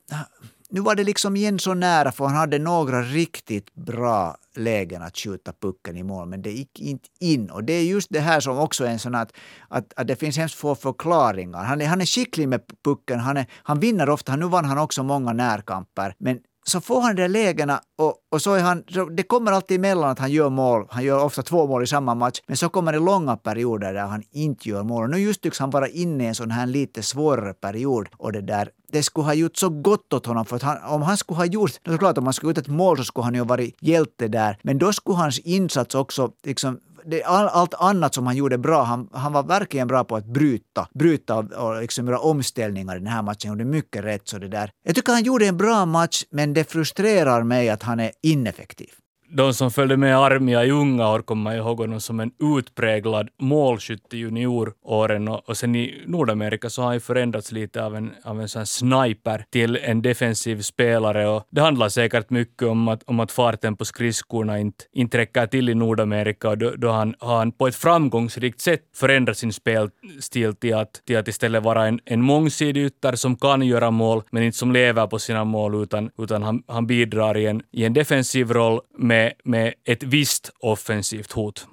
nu 0.70 0.80
var 0.80 0.94
det 0.94 1.04
liksom 1.04 1.36
igen 1.36 1.58
så 1.58 1.74
nära 1.74 2.12
för 2.12 2.24
han 2.24 2.36
hade 2.36 2.58
några 2.58 3.02
riktigt 3.02 3.74
bra 3.74 4.36
lägen 4.56 5.02
att 5.02 5.18
skjuta 5.18 5.52
pucken 5.60 5.96
i 5.96 6.02
mål, 6.02 6.28
men 6.28 6.42
det 6.42 6.50
gick 6.50 6.80
inte 6.80 7.08
in. 7.20 7.50
Och 7.50 7.64
det 7.64 7.72
är 7.72 7.84
just 7.84 8.08
det 8.10 8.20
här 8.20 8.40
som 8.40 8.58
också 8.58 8.84
är 8.84 8.90
en 8.90 8.98
sån 8.98 9.14
att, 9.14 9.32
att, 9.68 9.92
att 9.96 10.06
det 10.06 10.16
finns 10.16 10.36
hemskt 10.36 10.54
få 10.54 10.74
förklaringar. 10.74 11.64
Han 11.64 11.80
är, 11.80 11.86
han 11.86 12.00
är 12.00 12.06
skicklig 12.06 12.48
med 12.48 12.60
pucken, 12.84 13.18
han, 13.20 13.36
är, 13.36 13.46
han 13.62 13.80
vinner 13.80 14.08
ofta, 14.08 14.36
nu 14.36 14.48
vann 14.48 14.64
han 14.64 14.78
också 14.78 15.02
många 15.02 15.32
närkamper, 15.32 16.14
men 16.18 16.38
så 16.68 16.80
får 16.80 17.00
han 17.00 17.16
de 17.16 17.22
där 17.22 17.28
lägena 17.28 17.80
och, 17.98 18.14
och 18.30 18.42
så 18.42 18.54
är 18.54 18.60
han, 18.60 18.84
det 19.16 19.22
kommer 19.22 19.52
alltid 19.52 19.76
emellan 19.76 20.10
att 20.10 20.18
han 20.18 20.32
gör 20.32 20.50
mål. 20.50 20.86
Han 20.90 21.04
gör 21.04 21.24
ofta 21.24 21.42
två 21.42 21.66
mål 21.66 21.82
i 21.82 21.86
samma 21.86 22.14
match, 22.14 22.40
men 22.46 22.56
så 22.56 22.68
kommer 22.68 22.92
det 22.92 22.98
långa 22.98 23.36
perioder 23.36 23.94
där 23.94 24.06
han 24.06 24.22
inte 24.30 24.68
gör 24.68 24.82
mål. 24.82 25.04
Och 25.04 25.10
nu 25.10 25.18
just 25.18 25.40
tycks 25.40 25.58
han 25.58 25.70
vara 25.70 25.88
inne 25.88 26.24
i 26.24 26.26
en 26.26 26.34
sån 26.34 26.50
här 26.50 26.66
lite 26.66 27.02
svårare 27.02 27.54
period 27.54 28.08
och 28.16 28.32
det 28.32 28.40
där 28.40 28.70
det 28.92 29.02
skulle 29.02 29.24
ha 29.24 29.34
gjort 29.34 29.56
så 29.56 29.68
gott 29.68 30.12
åt 30.12 30.26
honom. 30.26 30.44
För 30.44 30.56
att 30.56 30.62
han, 30.62 30.76
om 30.84 31.02
han 31.02 31.16
skulle 31.16 31.36
ha 31.36 31.44
gjort, 31.44 31.72
det 31.82 31.90
är 31.90 31.98
klart 31.98 32.18
om 32.18 32.24
han 32.24 32.32
skulle 32.32 32.48
ha 32.48 32.50
gjort 32.50 32.58
ett 32.58 32.68
mål 32.68 32.96
så 32.96 33.04
skulle 33.04 33.24
han 33.24 33.34
ju 33.34 33.40
ha 33.40 33.46
varit 33.46 33.76
hjälte 33.80 34.28
där. 34.28 34.58
Men 34.62 34.78
då 34.78 34.92
skulle 34.92 35.16
hans 35.16 35.38
insats 35.38 35.94
också 35.94 36.32
liksom 36.44 36.80
det, 37.10 37.22
all, 37.22 37.48
allt 37.48 37.74
annat 37.74 38.14
som 38.14 38.26
han 38.26 38.36
gjorde 38.36 38.58
bra, 38.58 38.82
han, 38.82 39.08
han 39.12 39.32
var 39.32 39.42
verkligen 39.42 39.88
bra 39.88 40.04
på 40.04 40.16
att 40.16 40.26
bryta, 40.26 40.88
bryta 40.94 41.36
och, 41.36 41.80
liksom 41.80 42.06
göra 42.06 42.18
omställningar 42.18 42.96
i 42.96 42.98
den 42.98 43.08
här 43.08 43.22
matchen. 43.22 43.48
Han 43.48 43.58
gjorde 43.58 43.70
mycket 43.70 44.04
rätt. 44.04 44.28
Så 44.28 44.38
det 44.38 44.48
där. 44.48 44.70
Jag 44.84 44.94
tycker 44.94 45.12
han 45.12 45.22
gjorde 45.22 45.46
en 45.46 45.56
bra 45.56 45.86
match, 45.86 46.24
men 46.30 46.54
det 46.54 46.64
frustrerar 46.64 47.42
mig 47.42 47.70
att 47.70 47.82
han 47.82 48.00
är 48.00 48.12
ineffektiv 48.22 48.90
de 49.30 49.54
som 49.54 49.70
följde 49.70 49.96
med 49.96 50.18
Armia 50.18 50.64
i 50.64 50.70
unga 50.70 51.08
år 51.08 51.22
kommer 51.22 51.56
ihåg 51.56 51.80
honom 51.80 52.00
som 52.00 52.20
en 52.20 52.30
utpräglad 52.58 53.28
målskytt 53.40 54.14
i 54.14 54.16
junioråren 54.16 55.28
och, 55.28 55.48
och 55.48 55.56
sen 55.56 55.74
i 55.74 56.02
Nordamerika 56.06 56.70
så 56.70 56.82
har 56.82 56.90
han 56.90 57.00
förändrats 57.00 57.52
lite 57.52 57.84
av 57.84 57.96
en, 57.96 58.10
av 58.24 58.40
en 58.40 58.48
sån 58.48 58.66
sniper 58.66 59.44
till 59.50 59.76
en 59.82 60.02
defensiv 60.02 60.62
spelare 60.62 61.28
och 61.28 61.46
det 61.50 61.60
handlar 61.60 61.88
säkert 61.88 62.30
mycket 62.30 62.62
om 62.62 62.88
att, 62.88 63.02
om 63.02 63.20
att 63.20 63.32
farten 63.32 63.76
på 63.76 63.84
skridskorna 63.84 64.58
inte, 64.58 64.84
inte 64.92 65.18
räcker 65.18 65.46
till 65.46 65.68
i 65.68 65.74
Nordamerika 65.74 66.48
och 66.48 66.58
då, 66.58 66.70
då 66.76 66.90
han, 66.90 67.14
har 67.18 67.38
han 67.38 67.52
på 67.52 67.66
ett 67.66 67.76
framgångsrikt 67.76 68.60
sätt 68.60 68.80
förändrat 68.94 69.38
sin 69.38 69.52
spelstil 69.52 70.54
till 70.54 70.74
att, 70.74 70.92
till 71.06 71.16
att 71.16 71.28
istället 71.28 71.62
vara 71.62 71.86
en, 71.86 72.00
en 72.04 72.22
mångsidig 72.22 72.84
ytter 72.84 73.12
som 73.12 73.36
kan 73.36 73.62
göra 73.62 73.90
mål 73.90 74.22
men 74.30 74.42
inte 74.42 74.58
som 74.58 74.72
lever 74.72 75.06
på 75.06 75.18
sina 75.18 75.44
mål 75.44 75.82
utan, 75.82 76.10
utan 76.18 76.42
han, 76.42 76.62
han 76.66 76.86
bidrar 76.86 77.36
i 77.36 77.46
en, 77.46 77.62
i 77.72 77.84
en 77.84 77.92
defensiv 77.92 78.52
roll 78.52 78.80
med 78.98 79.17
med, 79.18 79.32
med 79.44 79.74
ett 79.84 80.02
visst 80.02 80.50
offensivt 80.60 81.32
hot. 81.32 81.66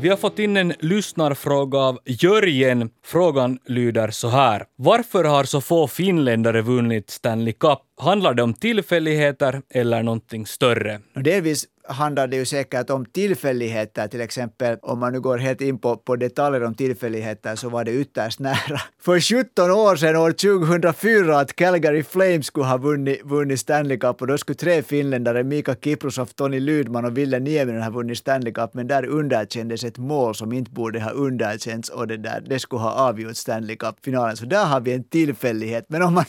Vi 0.00 0.08
har 0.08 0.16
fått 0.16 0.38
in 0.38 0.56
en 0.56 0.72
lyssnarfråga 0.80 1.78
av 1.78 1.98
Jörgen. 2.04 2.90
Frågan 3.04 3.58
lyder 3.66 4.10
så 4.10 4.28
här. 4.28 4.64
Varför 4.76 5.24
har 5.24 5.44
så 5.44 5.60
få 5.60 5.88
finländare 5.88 6.62
vunnit 6.62 7.10
Stanley 7.10 7.52
Cup? 7.52 7.78
Handlar 8.00 8.34
det 8.34 8.42
om 8.42 8.54
tillfälligheter 8.54 9.62
eller 9.70 10.02
någonting 10.02 10.46
större? 10.46 11.00
Delvis 11.14 11.66
handlar 11.88 12.26
det 12.26 12.36
ju 12.36 12.44
säkert 12.44 12.90
om 12.90 13.04
tillfälligheter, 13.04 14.08
till 14.08 14.20
exempel 14.20 14.78
om 14.82 14.98
man 14.98 15.12
nu 15.12 15.20
går 15.20 15.38
helt 15.38 15.60
in 15.60 15.78
på, 15.78 15.96
på 15.96 16.16
detaljer 16.16 16.64
om 16.64 16.74
tillfälligheter 16.74 17.56
så 17.56 17.68
var 17.68 17.84
det 17.84 17.92
ytterst 17.92 18.40
nära 18.40 18.80
för 19.02 19.20
17 19.20 19.70
år 19.70 19.96
sedan, 19.96 20.16
år 20.16 20.32
2004, 20.32 21.38
att 21.38 21.56
Calgary 21.56 22.02
Flames 22.02 22.46
skulle 22.46 22.66
ha 22.66 22.76
vunnit, 22.76 23.20
vunnit 23.24 23.60
Stanley 23.60 23.98
Cup 23.98 24.20
och 24.20 24.26
då 24.26 24.38
skulle 24.38 24.56
tre 24.56 24.82
finländare, 24.82 25.44
Mika 25.44 25.74
Kiprusov, 25.74 26.26
Tony 26.26 26.60
Lydman 26.60 27.04
och 27.04 27.18
Ville 27.18 27.38
Nieminen 27.38 27.82
ha 27.82 27.90
vunnit 27.90 28.18
Stanley 28.18 28.52
Cup, 28.52 28.74
men 28.74 28.86
där 28.86 29.06
underkändes 29.06 29.84
ett 29.84 29.98
mål 29.98 30.34
som 30.34 30.52
inte 30.52 30.70
borde 30.70 31.00
ha 31.00 31.10
underkänts 31.10 31.88
och 31.88 32.06
det 32.06 32.16
där, 32.16 32.40
det 32.46 32.58
skulle 32.58 32.82
ha 32.82 32.90
avgjort 32.90 33.36
Stanley 33.36 33.76
Cup-finalen. 33.76 34.36
Så 34.36 34.44
där 34.46 34.64
har 34.64 34.80
vi 34.80 34.92
en 34.92 35.04
tillfällighet. 35.04 35.84
Men 35.88 36.02
om 36.02 36.14
man, 36.14 36.24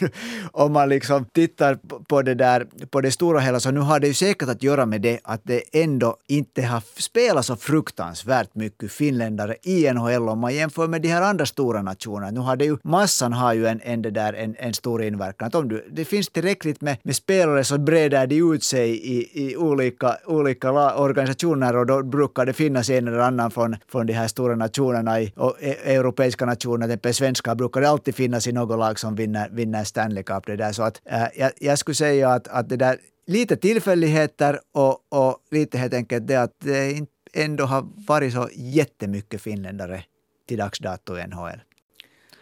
om 0.52 0.74
man 0.74 0.89
liksom 0.89 1.26
tittar 1.26 1.80
på 2.10 2.22
det 2.22 2.36
där, 2.36 2.67
på 2.89 3.02
det 3.02 3.12
stora 3.12 3.39
hela, 3.39 3.60
så 3.60 3.72
nu 3.72 3.80
har 3.80 4.00
det 4.00 4.08
ju 4.08 4.13
säkert 4.13 4.50
att 4.50 4.63
göra 4.63 4.86
med 4.86 5.02
det 5.02 5.19
att 5.24 5.41
det 5.50 5.84
ändå 5.84 6.18
inte 6.28 6.62
har 6.62 6.84
spelat 6.98 7.46
så 7.46 7.56
fruktansvärt 7.56 8.56
mycket 8.56 8.92
finländare 8.92 9.56
i 9.64 9.94
NHL 9.94 10.30
om 10.30 10.40
man 10.40 10.56
jämför 10.56 10.88
med 10.88 11.02
de 11.02 11.08
här 11.08 11.22
andra 11.22 11.46
stora 11.46 11.82
nationerna. 11.82 12.32
Nu 12.32 12.40
har 12.40 12.56
det 12.56 12.66
ju, 12.66 12.78
massan 12.84 13.34
har 13.34 13.54
ju 13.54 13.68
en, 13.68 13.82
en, 13.84 14.02
där, 14.02 14.34
en, 14.34 14.56
en 14.60 14.74
stor 14.74 15.04
inverkan. 15.04 15.48
Att 15.48 15.56
om 15.56 15.70
du, 15.70 15.90
det 15.92 16.06
finns 16.06 16.30
tillräckligt 16.30 16.82
med, 16.82 16.98
med 17.04 17.16
spelare 17.16 17.64
så 17.64 17.78
breder 17.78 18.28
de 18.28 18.36
ut 18.36 18.64
sig 18.64 18.90
i, 18.90 19.48
i 19.48 19.58
olika, 19.58 20.18
olika 20.26 20.96
organisationer 20.96 21.76
och 21.76 21.86
då 21.86 22.04
brukar 22.04 22.46
det 22.46 22.54
finnas 22.54 22.90
en 22.90 23.08
eller 23.08 23.20
annan 23.20 23.52
från, 23.52 23.76
från 23.92 24.06
de 24.06 24.14
här 24.14 24.28
stora 24.28 24.56
nationerna 24.56 25.22
i, 25.22 25.34
och 25.36 25.56
e, 25.60 25.76
europeiska 25.96 26.46
nationer, 26.46 26.88
till 26.88 26.92
exempel 26.92 27.14
svenska, 27.14 27.56
brukar 27.56 27.82
det 27.82 27.90
alltid 27.90 28.16
finnas 28.16 28.48
i 28.48 28.52
något 28.52 28.80
lag 28.80 29.00
som 29.00 29.16
vinner, 29.16 29.50
vinner 29.52 29.84
Stanley 29.84 30.24
Cup. 30.24 30.46
Det 30.46 30.56
där. 30.56 30.72
Så 30.72 30.84
att, 30.84 31.02
äh, 31.06 31.24
jag, 31.36 31.52
jag 31.60 31.80
skulle 31.80 31.96
säga 31.96 32.30
att, 32.30 32.48
att 32.48 32.70
det 32.70 32.78
där 32.78 32.98
lite 33.30 33.56
tillfälligheter 33.58 34.60
och, 34.74 34.98
och 35.10 35.38
lite 35.52 35.78
helt 35.78 35.94
enkelt 35.94 36.28
det 36.28 36.36
att 36.36 36.65
eh, 36.65 36.72
det 36.72 37.08
ändå 37.34 37.63
har 37.63 37.88
varit 38.08 38.34
så 38.34 38.50
jättemycket 38.56 39.42
finländare 39.42 40.04
till 40.48 40.58
dags 40.58 40.80
dato 40.80 41.18
i 41.18 41.28
NHL. 41.28 41.62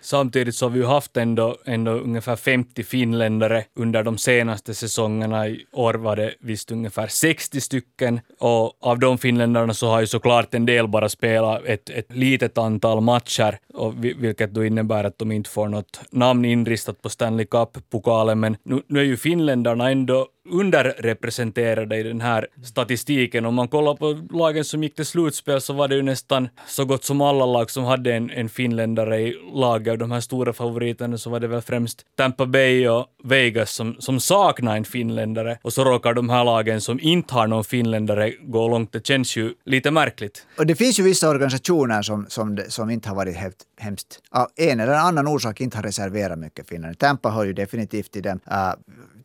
Samtidigt 0.01 0.55
så 0.55 0.65
har 0.65 0.69
vi 0.69 0.79
ju 0.79 0.85
haft 0.85 1.17
ändå, 1.17 1.57
ändå 1.65 1.91
ungefär 1.91 2.35
50 2.35 2.83
finländare 2.83 3.63
under 3.75 4.03
de 4.03 4.17
senaste 4.17 4.73
säsongerna. 4.73 5.47
I 5.47 5.65
år 5.71 5.93
var 5.93 6.15
det 6.15 6.33
visst 6.39 6.71
ungefär 6.71 7.07
60 7.07 7.61
stycken 7.61 8.19
och 8.39 8.77
av 8.79 8.99
de 8.99 9.17
finländarna 9.17 9.73
så 9.73 9.87
har 9.87 9.99
ju 9.99 10.07
såklart 10.07 10.53
en 10.53 10.65
del 10.65 10.87
bara 10.87 11.09
spelat 11.09 11.65
ett, 11.65 11.89
ett 11.89 12.15
litet 12.15 12.57
antal 12.57 13.01
matcher, 13.01 13.59
och 13.73 14.03
vilket 14.03 14.53
då 14.53 14.65
innebär 14.65 15.03
att 15.03 15.19
de 15.19 15.31
inte 15.31 15.49
får 15.49 15.67
något 15.67 16.01
namn 16.11 16.45
inristat 16.45 17.01
på 17.01 17.09
Stanley 17.09 17.45
Cup-pokalen. 17.45 18.39
Men 18.39 18.57
nu, 18.63 18.81
nu 18.87 18.99
är 18.99 19.03
ju 19.03 19.17
finländarna 19.17 19.91
ändå 19.91 20.27
underrepresenterade 20.49 21.97
i 21.97 22.03
den 22.03 22.21
här 22.21 22.47
statistiken. 22.63 23.45
Om 23.45 23.55
man 23.55 23.67
kollar 23.67 23.95
på 23.95 24.37
lagen 24.37 24.65
som 24.65 24.83
gick 24.83 24.95
till 24.95 25.05
slutspel 25.05 25.61
så 25.61 25.73
var 25.73 25.87
det 25.87 25.95
ju 25.95 26.01
nästan 26.01 26.49
så 26.67 26.85
gott 26.85 27.03
som 27.03 27.21
alla 27.21 27.45
lag 27.45 27.71
som 27.71 27.83
hade 27.83 28.13
en, 28.13 28.29
en 28.29 28.49
finländare 28.49 29.19
i 29.19 29.35
laget. 29.53 29.91
Av 29.91 29.97
de 29.97 30.11
här 30.11 30.19
stora 30.19 30.53
favoriterna 30.53 31.17
så 31.17 31.29
var 31.29 31.39
det 31.39 31.47
väl 31.47 31.61
främst 31.61 32.05
Tampa 32.15 32.45
Bay 32.45 32.87
och 32.87 33.05
Vegas 33.23 33.71
som, 33.71 33.95
som 33.99 34.19
saknade 34.19 34.77
en 34.77 34.85
finländare. 34.85 35.59
Och 35.61 35.73
så 35.73 35.83
råkar 35.83 36.13
de 36.13 36.29
här 36.29 36.43
lagen 36.43 36.81
som 36.81 36.99
inte 36.99 37.33
har 37.33 37.47
någon 37.47 37.63
finländare 37.63 38.33
gå 38.41 38.67
långt. 38.67 38.91
Det 38.91 39.07
känns 39.07 39.35
ju 39.35 39.53
lite 39.65 39.91
märkligt. 39.91 40.47
Och 40.57 40.65
det 40.65 40.75
finns 40.75 40.99
ju 40.99 41.03
vissa 41.03 41.29
organisationer 41.29 42.01
som, 42.01 42.25
som, 42.29 42.59
som 42.67 42.89
inte 42.89 43.09
har 43.09 43.15
varit 43.15 43.35
helt 43.35 43.63
hemskt. 43.77 44.19
Av 44.31 44.47
en 44.55 44.79
eller 44.79 44.93
annan 44.93 45.27
orsak 45.27 45.61
inte 45.61 45.77
har 45.77 45.83
reserverat 45.83 46.39
mycket 46.39 46.67
finländare. 46.67 46.95
Tampa 46.95 47.29
hör 47.29 47.45
ju 47.45 47.53
definitivt 47.53 48.11
till 48.11 48.23
dem. 48.23 48.39
Uh, 48.51 48.57
äh, 48.57 48.73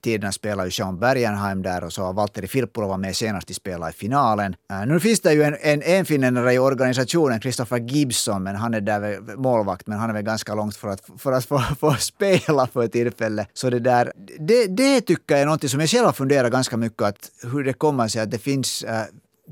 tiderna 0.02 0.32
spelar 0.32 0.64
ju 0.64 0.70
Sean 0.70 0.98
Bergenheim 0.98 1.62
där 1.62 1.84
och 1.84 1.92
så 1.92 2.02
har 2.02 2.12
Valtteri 2.12 2.46
Filppula 2.46 2.86
var 2.86 2.98
med 2.98 3.16
senast 3.16 3.50
i 3.50 3.54
spela 3.54 3.90
i 3.90 3.92
finalen. 3.92 4.56
Äh, 4.70 4.86
nu 4.86 5.00
finns 5.00 5.20
det 5.20 5.32
ju 5.32 5.42
en, 5.42 5.56
en, 5.60 5.82
en 5.82 6.04
finländare 6.04 6.52
i 6.52 6.58
organisationen, 6.58 7.40
Christopher 7.40 7.78
Gibson, 7.78 8.42
men 8.42 8.56
han 8.56 8.74
är 8.74 8.80
där 8.80 9.36
målvakt, 9.36 9.86
men 9.86 9.98
han 9.98 10.10
är 10.10 10.14
väl 10.14 10.22
ganska 10.22 10.54
långt 10.54 10.76
för 10.76 10.88
att, 10.88 11.00
för 11.18 11.32
att 11.32 11.44
få, 11.44 11.58
få 11.80 11.94
spela 11.94 12.66
för 12.66 12.88
tillfället. 12.88 13.48
Så 13.52 13.70
det 13.70 13.78
där, 13.78 14.12
det, 14.38 14.66
det 14.66 15.00
tycker 15.00 15.34
jag 15.34 15.40
är 15.40 15.44
någonting 15.44 15.68
som 15.68 15.80
jag 15.80 15.88
själv 15.88 16.06
har 16.06 16.12
funderat 16.12 16.52
ganska 16.52 16.76
mycket 16.76 17.02
att 17.02 17.30
hur 17.52 17.64
det 17.64 17.72
kommer 17.72 18.08
sig 18.08 18.22
att 18.22 18.30
det 18.30 18.38
finns 18.38 18.82
äh, 18.82 19.02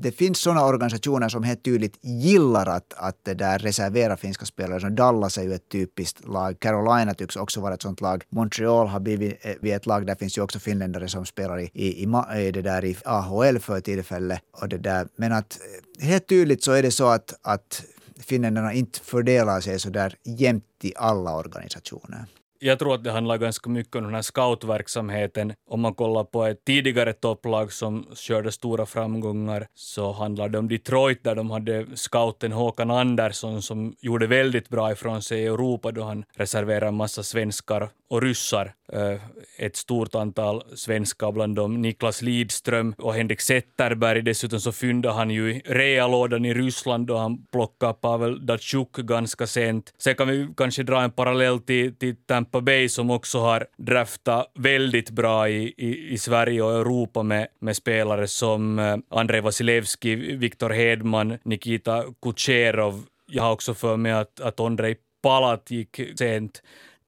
det 0.01 0.11
finns 0.11 0.39
sådana 0.39 0.65
organisationer 0.65 1.29
som 1.29 1.43
helt 1.43 1.63
tydligt 1.63 1.97
gillar 2.01 2.65
att, 2.65 2.93
att 2.97 3.17
det 3.23 3.33
där 3.33 3.59
reservera 3.59 4.17
finska 4.17 4.45
spelare. 4.45 4.79
Så 4.79 4.89
Dallas 4.89 5.37
är 5.37 5.43
ju 5.43 5.53
ett 5.53 5.69
typiskt 5.69 6.27
lag. 6.27 6.59
Carolina 6.59 7.13
tycks 7.13 7.35
också 7.35 7.61
vara 7.61 7.73
ett 7.73 7.81
sådant 7.81 8.01
lag. 8.01 8.23
Montreal 8.29 8.87
har 8.87 8.99
blivit 8.99 9.45
eh, 9.45 9.71
ett 9.71 9.85
lag. 9.85 10.05
Där 10.05 10.15
finns 10.15 10.37
ju 10.37 10.41
också 10.41 10.59
finländare 10.59 11.07
som 11.07 11.25
spelar 11.25 11.59
i, 11.59 11.69
i, 11.73 12.03
i, 12.37 12.51
det 12.51 12.61
där 12.61 12.85
i 12.85 12.97
AHL 13.05 13.59
för 13.59 13.79
tillfället. 13.79 14.41
Och 14.51 14.69
det 14.69 14.77
där. 14.77 15.07
Men 15.15 15.31
att 15.31 15.59
eh, 15.99 16.05
helt 16.05 16.27
tydligt 16.27 16.63
så 16.63 16.71
är 16.71 16.83
det 16.83 16.91
så 16.91 17.07
att, 17.07 17.33
att 17.41 17.83
finländarna 18.19 18.73
inte 18.73 18.99
fördelar 18.99 19.61
sig 19.61 19.79
så 19.79 19.89
där 19.89 20.15
jämnt 20.23 20.63
i 20.81 20.93
alla 20.95 21.35
organisationer 21.35 22.25
jag 22.63 22.79
tror 22.79 22.95
att 22.95 23.03
det 23.03 23.11
handlar 23.11 23.37
ganska 23.37 23.69
mycket 23.69 23.95
om 23.95 24.03
den 24.03 24.13
här 24.13 24.21
scoutverksamheten. 24.21 25.53
Om 25.69 25.81
man 25.81 25.93
kollar 25.93 26.23
på 26.23 26.45
ett 26.45 26.65
tidigare 26.65 27.13
topplag 27.13 27.73
som 27.73 28.07
körde 28.15 28.51
stora 28.51 28.85
framgångar 28.85 29.67
så 29.73 30.11
handlar 30.11 30.49
det 30.49 30.57
om 30.57 30.67
Detroit 30.67 31.23
där 31.23 31.35
de 31.35 31.51
hade 31.51 31.85
scouten 31.95 32.51
Håkan 32.51 32.91
Andersson 32.91 33.61
som 33.61 33.95
gjorde 33.99 34.27
väldigt 34.27 34.69
bra 34.69 34.91
ifrån 34.91 35.21
sig 35.21 35.39
i 35.39 35.45
Europa 35.45 35.91
då 35.91 36.03
han 36.03 36.23
reserverade 36.35 36.87
en 36.87 36.95
massa 36.95 37.23
svenskar 37.23 37.89
och 38.09 38.21
ryssar 38.21 38.73
Eh, 38.93 39.21
ett 39.57 39.75
stort 39.75 40.15
antal 40.15 40.63
svenskar, 40.75 41.31
bland 41.31 41.55
dem 41.55 41.81
Niklas 41.81 42.21
Lidström 42.21 42.93
och 42.97 43.13
Henrik 43.13 43.41
Zetterberg. 43.41 44.21
Dessutom 44.21 44.59
så 44.59 44.71
fyndade 44.71 45.15
han 45.15 45.29
ju 45.29 45.55
i 45.55 45.61
realådan 45.65 46.45
i 46.45 46.53
Ryssland 46.53 47.11
och 47.11 47.19
han 47.19 47.45
plockade 47.51 47.93
Pavel 47.93 48.45
Datsjuk 48.45 48.95
ganska 48.95 49.47
sent. 49.47 49.93
Sen 49.97 50.15
kan 50.15 50.27
vi 50.27 50.47
kanske 50.57 50.83
dra 50.83 51.01
en 51.01 51.11
parallell 51.11 51.59
till, 51.59 51.95
till 51.95 52.15
Tampa 52.15 52.61
Bay 52.61 52.89
som 52.89 53.11
också 53.11 53.39
har 53.39 53.67
draftat 53.77 54.51
väldigt 54.55 55.09
bra 55.09 55.49
i, 55.49 55.73
i, 55.77 56.13
i 56.13 56.17
Sverige 56.17 56.61
och 56.61 56.73
Europa 56.73 57.23
med, 57.23 57.47
med 57.59 57.75
spelare 57.75 58.27
som 58.27 58.79
eh, 58.79 58.97
Andrei 59.09 59.41
Vasilevski, 59.41 60.15
Viktor 60.15 60.69
Hedman, 60.69 61.37
Nikita 61.43 62.03
Kucherov. 62.21 63.03
Jag 63.27 63.43
har 63.43 63.51
också 63.51 63.73
för 63.73 63.97
mig 63.97 64.11
att, 64.11 64.39
att 64.39 64.59
Andrei 64.59 64.95
Palat 65.23 65.71
gick 65.71 66.01
sent. 66.15 66.61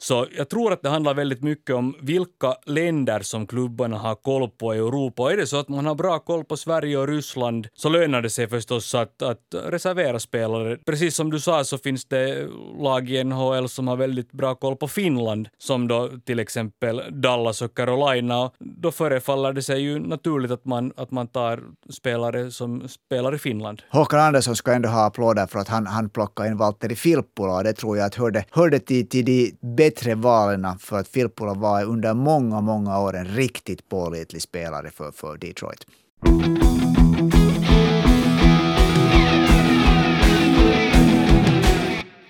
Så 0.03 0.27
jag 0.37 0.49
tror 0.49 0.73
att 0.73 0.81
det 0.81 0.89
handlar 0.89 1.13
väldigt 1.13 1.43
mycket 1.43 1.75
om 1.75 1.95
vilka 2.01 2.55
länder 2.65 3.19
som 3.19 3.47
klubbarna 3.47 3.97
har 3.97 4.15
koll 4.15 4.49
på 4.49 4.75
i 4.75 4.77
Europa. 4.77 5.23
Och 5.23 5.31
är 5.31 5.37
det 5.37 5.47
så 5.47 5.57
att 5.57 5.69
man 5.69 5.85
har 5.85 5.95
bra 5.95 6.19
koll 6.19 6.43
på 6.43 6.57
Sverige 6.57 6.97
och 6.97 7.07
Ryssland 7.07 7.67
så 7.73 7.89
lönar 7.89 8.21
det 8.21 8.29
sig 8.29 8.47
förstås 8.47 8.95
att, 8.95 9.21
att 9.21 9.55
reservera 9.63 10.19
spelare. 10.19 10.77
Precis 10.85 11.15
som 11.15 11.31
du 11.31 11.39
sa 11.39 11.63
så 11.63 11.77
finns 11.77 12.05
det 12.05 12.47
lag 12.79 13.09
i 13.09 13.23
NHL 13.23 13.69
som 13.69 13.87
har 13.87 13.95
väldigt 13.95 14.31
bra 14.31 14.55
koll 14.55 14.75
på 14.75 14.87
Finland, 14.87 15.49
som 15.57 15.87
då 15.87 16.09
till 16.25 16.39
exempel 16.39 17.01
Dallas 17.11 17.61
och 17.61 17.77
Carolina. 17.77 18.51
Då 18.59 18.91
förefaller 18.91 19.53
det 19.53 19.61
sig 19.61 19.81
ju 19.81 19.99
naturligt 19.99 20.51
att 20.51 20.65
man, 20.65 20.93
att 20.97 21.11
man 21.11 21.27
tar 21.27 21.63
spelare 21.89 22.51
som 22.51 22.87
spelar 22.87 23.35
i 23.35 23.37
Finland. 23.37 23.81
Håkan 23.89 24.19
Andersson 24.19 24.55
ska 24.55 24.73
ändå 24.73 24.89
ha 24.89 25.05
applåder 25.05 25.47
för 25.47 25.59
att 25.59 25.67
han, 25.67 25.87
han 25.87 26.09
plockade 26.09 26.49
in 26.49 26.57
Valtteri 26.57 26.95
Filppula 26.95 27.57
och 27.57 27.63
det 27.63 27.73
tror 27.73 27.97
jag 27.97 28.05
att 28.05 28.15
hörde, 28.15 28.45
hörde 28.51 28.79
till, 28.79 29.09
till 29.09 29.25
de 29.25 29.53
tre 29.95 30.15
valen 30.15 30.79
för 30.79 30.99
att 30.99 31.07
Filppula 31.07 31.53
var 31.53 31.85
under 31.85 32.13
många, 32.13 32.61
många 32.61 32.99
år 32.99 33.15
en 33.15 33.27
riktigt 33.27 33.89
pålitlig 33.89 34.41
spelare 34.41 34.89
för, 34.89 35.11
för 35.11 35.37
Detroit. 35.37 35.85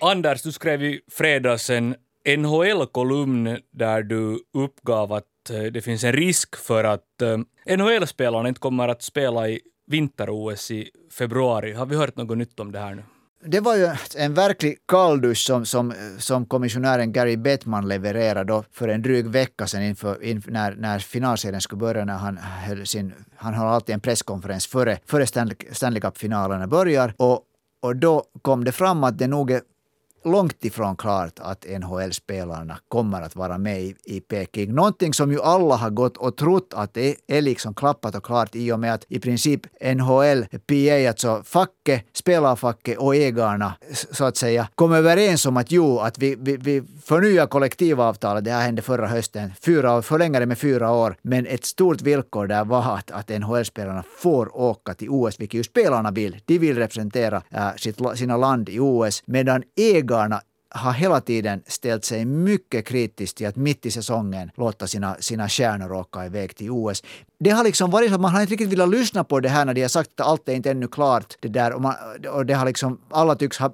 Anders, 0.02 0.42
du 0.42 0.52
skrev 0.52 0.84
i 0.84 1.02
fredags 1.12 1.70
en 1.70 1.96
NHL-kolumn 2.38 3.58
där 3.72 4.04
du 4.04 4.40
uppgav 4.54 5.14
att 5.14 5.50
eh, 5.50 5.64
det 5.64 5.82
finns 5.82 6.04
en 6.04 6.14
risk 6.14 6.56
för 6.56 6.84
att 6.84 7.22
eh, 7.22 7.78
NHL-spelarna 7.78 8.50
inte 8.50 8.60
kommer 8.60 8.88
att 8.88 9.02
spela 9.02 9.50
i 9.50 9.60
vinter-OS 9.88 10.72
i 10.72 10.90
februari. 11.18 11.74
Har 11.74 11.86
vi 11.86 11.96
hört 11.96 12.16
något 12.16 12.38
nytt 12.38 12.60
om 12.60 12.72
det 12.72 12.80
här 12.80 12.96
nu? 12.96 13.04
Det 13.46 13.60
var 13.60 13.76
ju 13.76 13.90
en 14.16 14.34
verklig 14.34 14.78
kalldusch 14.88 15.38
som, 15.46 15.66
som, 15.66 15.94
som 16.18 16.46
kommissionären 16.46 17.12
Gary 17.12 17.38
Bettman 17.38 17.88
levererade 17.88 18.64
för 18.72 18.88
en 18.88 19.02
dryg 19.02 19.28
vecka 19.28 19.68
sedan 19.68 19.84
inför, 19.84 20.24
inför 20.24 20.52
när, 20.52 20.76
när 20.76 21.00
finalserien 21.00 21.62
skulle 21.62 21.80
börja. 21.80 22.06
När 22.06 22.18
han, 22.18 22.38
höll 22.38 22.88
sin, 22.88 23.14
han 23.36 23.54
har 23.54 23.68
alltid 23.68 23.94
en 23.94 24.00
presskonferens 24.00 24.68
före, 24.68 25.00
före 25.06 25.28
Stanley, 25.28 25.56
Stanley 25.72 26.02
Cup-finalerna 26.02 26.68
börjar. 26.68 27.14
Och, 27.18 27.42
och 27.82 27.96
då 27.96 28.24
kom 28.42 28.64
det 28.64 28.72
fram 28.72 29.04
att 29.04 29.18
det 29.18 29.28
nog 29.28 29.52
är 29.52 29.62
långt 30.26 30.66
ifrån 30.66 30.96
klart 30.96 31.40
att 31.40 31.66
NHL-spelarna 31.80 32.78
kommer 32.88 33.22
att 33.22 33.36
vara 33.36 33.58
med 33.58 33.82
i, 33.82 33.96
i 34.04 34.20
Peking. 34.20 34.74
Någonting 34.74 35.14
som 35.14 35.32
ju 35.32 35.42
alla 35.42 35.76
har 35.76 35.90
gått 35.90 36.18
och 36.18 36.38
trott 36.38 36.74
att 36.76 36.94
det 36.94 37.16
är 37.28 37.42
liksom 37.42 37.74
klappat 37.74 38.16
och 38.16 38.26
klart 38.26 38.56
i 38.56 38.72
och 38.72 38.80
med 38.80 38.94
att 38.94 39.06
i 39.10 39.20
princip 39.20 39.62
NHL, 39.96 40.46
PA, 40.68 41.10
alltså 41.10 41.44
facket, 41.46 42.06
spelarfacket 42.14 42.98
och 42.98 43.16
ägarna 43.16 43.74
så 44.12 44.26
att 44.26 44.38
säga 44.38 44.68
kom 44.76 44.94
överens 44.94 45.46
om 45.46 45.58
att 45.58 45.72
jo, 45.72 46.00
att 46.00 46.18
vi, 46.18 46.36
vi, 46.40 46.58
vi 46.58 46.84
förnyar 47.04 47.48
kollektivavtalet. 47.48 48.46
Det 48.46 48.52
här 48.52 48.62
hände 48.62 48.82
förra 48.82 49.08
hösten. 49.08 49.52
Fyra 49.62 49.96
år, 49.98 50.02
förlängade 50.02 50.46
med 50.46 50.58
fyra 50.58 50.92
år. 50.92 51.16
Men 51.22 51.46
ett 51.46 51.66
stort 51.66 52.02
villkor 52.02 52.48
där 52.48 52.66
var 52.66 52.98
att, 52.98 53.12
att 53.12 53.30
NHL-spelarna 53.30 54.04
får 54.18 54.58
åka 54.58 54.94
till 54.94 55.10
OS, 55.10 55.40
vilket 55.40 55.60
ju 55.60 55.64
spelarna 55.64 56.12
vill. 56.12 56.38
De 56.46 56.58
vill 56.58 56.78
representera 56.78 57.42
äh, 57.50 57.68
sitt, 57.78 57.98
sina 58.16 58.38
land 58.38 58.70
i 58.70 58.80
OS, 58.80 59.24
medan 59.26 59.64
ägarna 59.76 60.13
ägarna 60.14 60.42
har 60.70 60.94
hela 60.94 61.22
tiden 61.22 61.64
ställt 61.68 62.06
sig 62.06 62.26
mycket 62.26 62.86
kritiskt 62.86 63.38
till 63.38 63.48
att 63.48 63.56
mitt 63.56 63.86
i 63.86 63.92
säsongen 63.92 64.52
låta 64.56 64.88
sina, 64.88 65.16
sina 65.20 65.50
stjärnor 65.50 65.92
åka 65.92 66.26
iväg 66.26 66.56
till 66.56 66.72
OS. 66.72 67.04
Det 67.44 67.50
har 67.50 67.64
liksom 67.64 67.92
varit 67.92 68.10
så 68.10 68.16
att 68.16 68.22
man 68.22 68.32
har 68.32 68.42
inte 68.42 68.54
riktigt 68.54 68.72
velat 68.72 68.90
lyssna 68.90 69.24
på 69.24 69.40
det 69.40 69.50
här 69.50 69.66
när 69.66 69.74
de 69.74 69.82
har 69.82 69.90
sagt 69.90 70.20
att 70.20 70.28
allt 70.28 70.50
är 70.50 70.54
inte 70.54 70.72
ännu 70.72 70.88
klart. 70.88 71.38
Det 71.40 71.48
där, 71.48 71.74
och, 71.74 71.82
man, 71.82 71.94
och 72.34 72.46
det 72.46 72.54
har 72.54 72.66
liksom, 72.66 73.00
alla 73.10 73.36
tycks 73.36 73.60
ha 73.60 73.74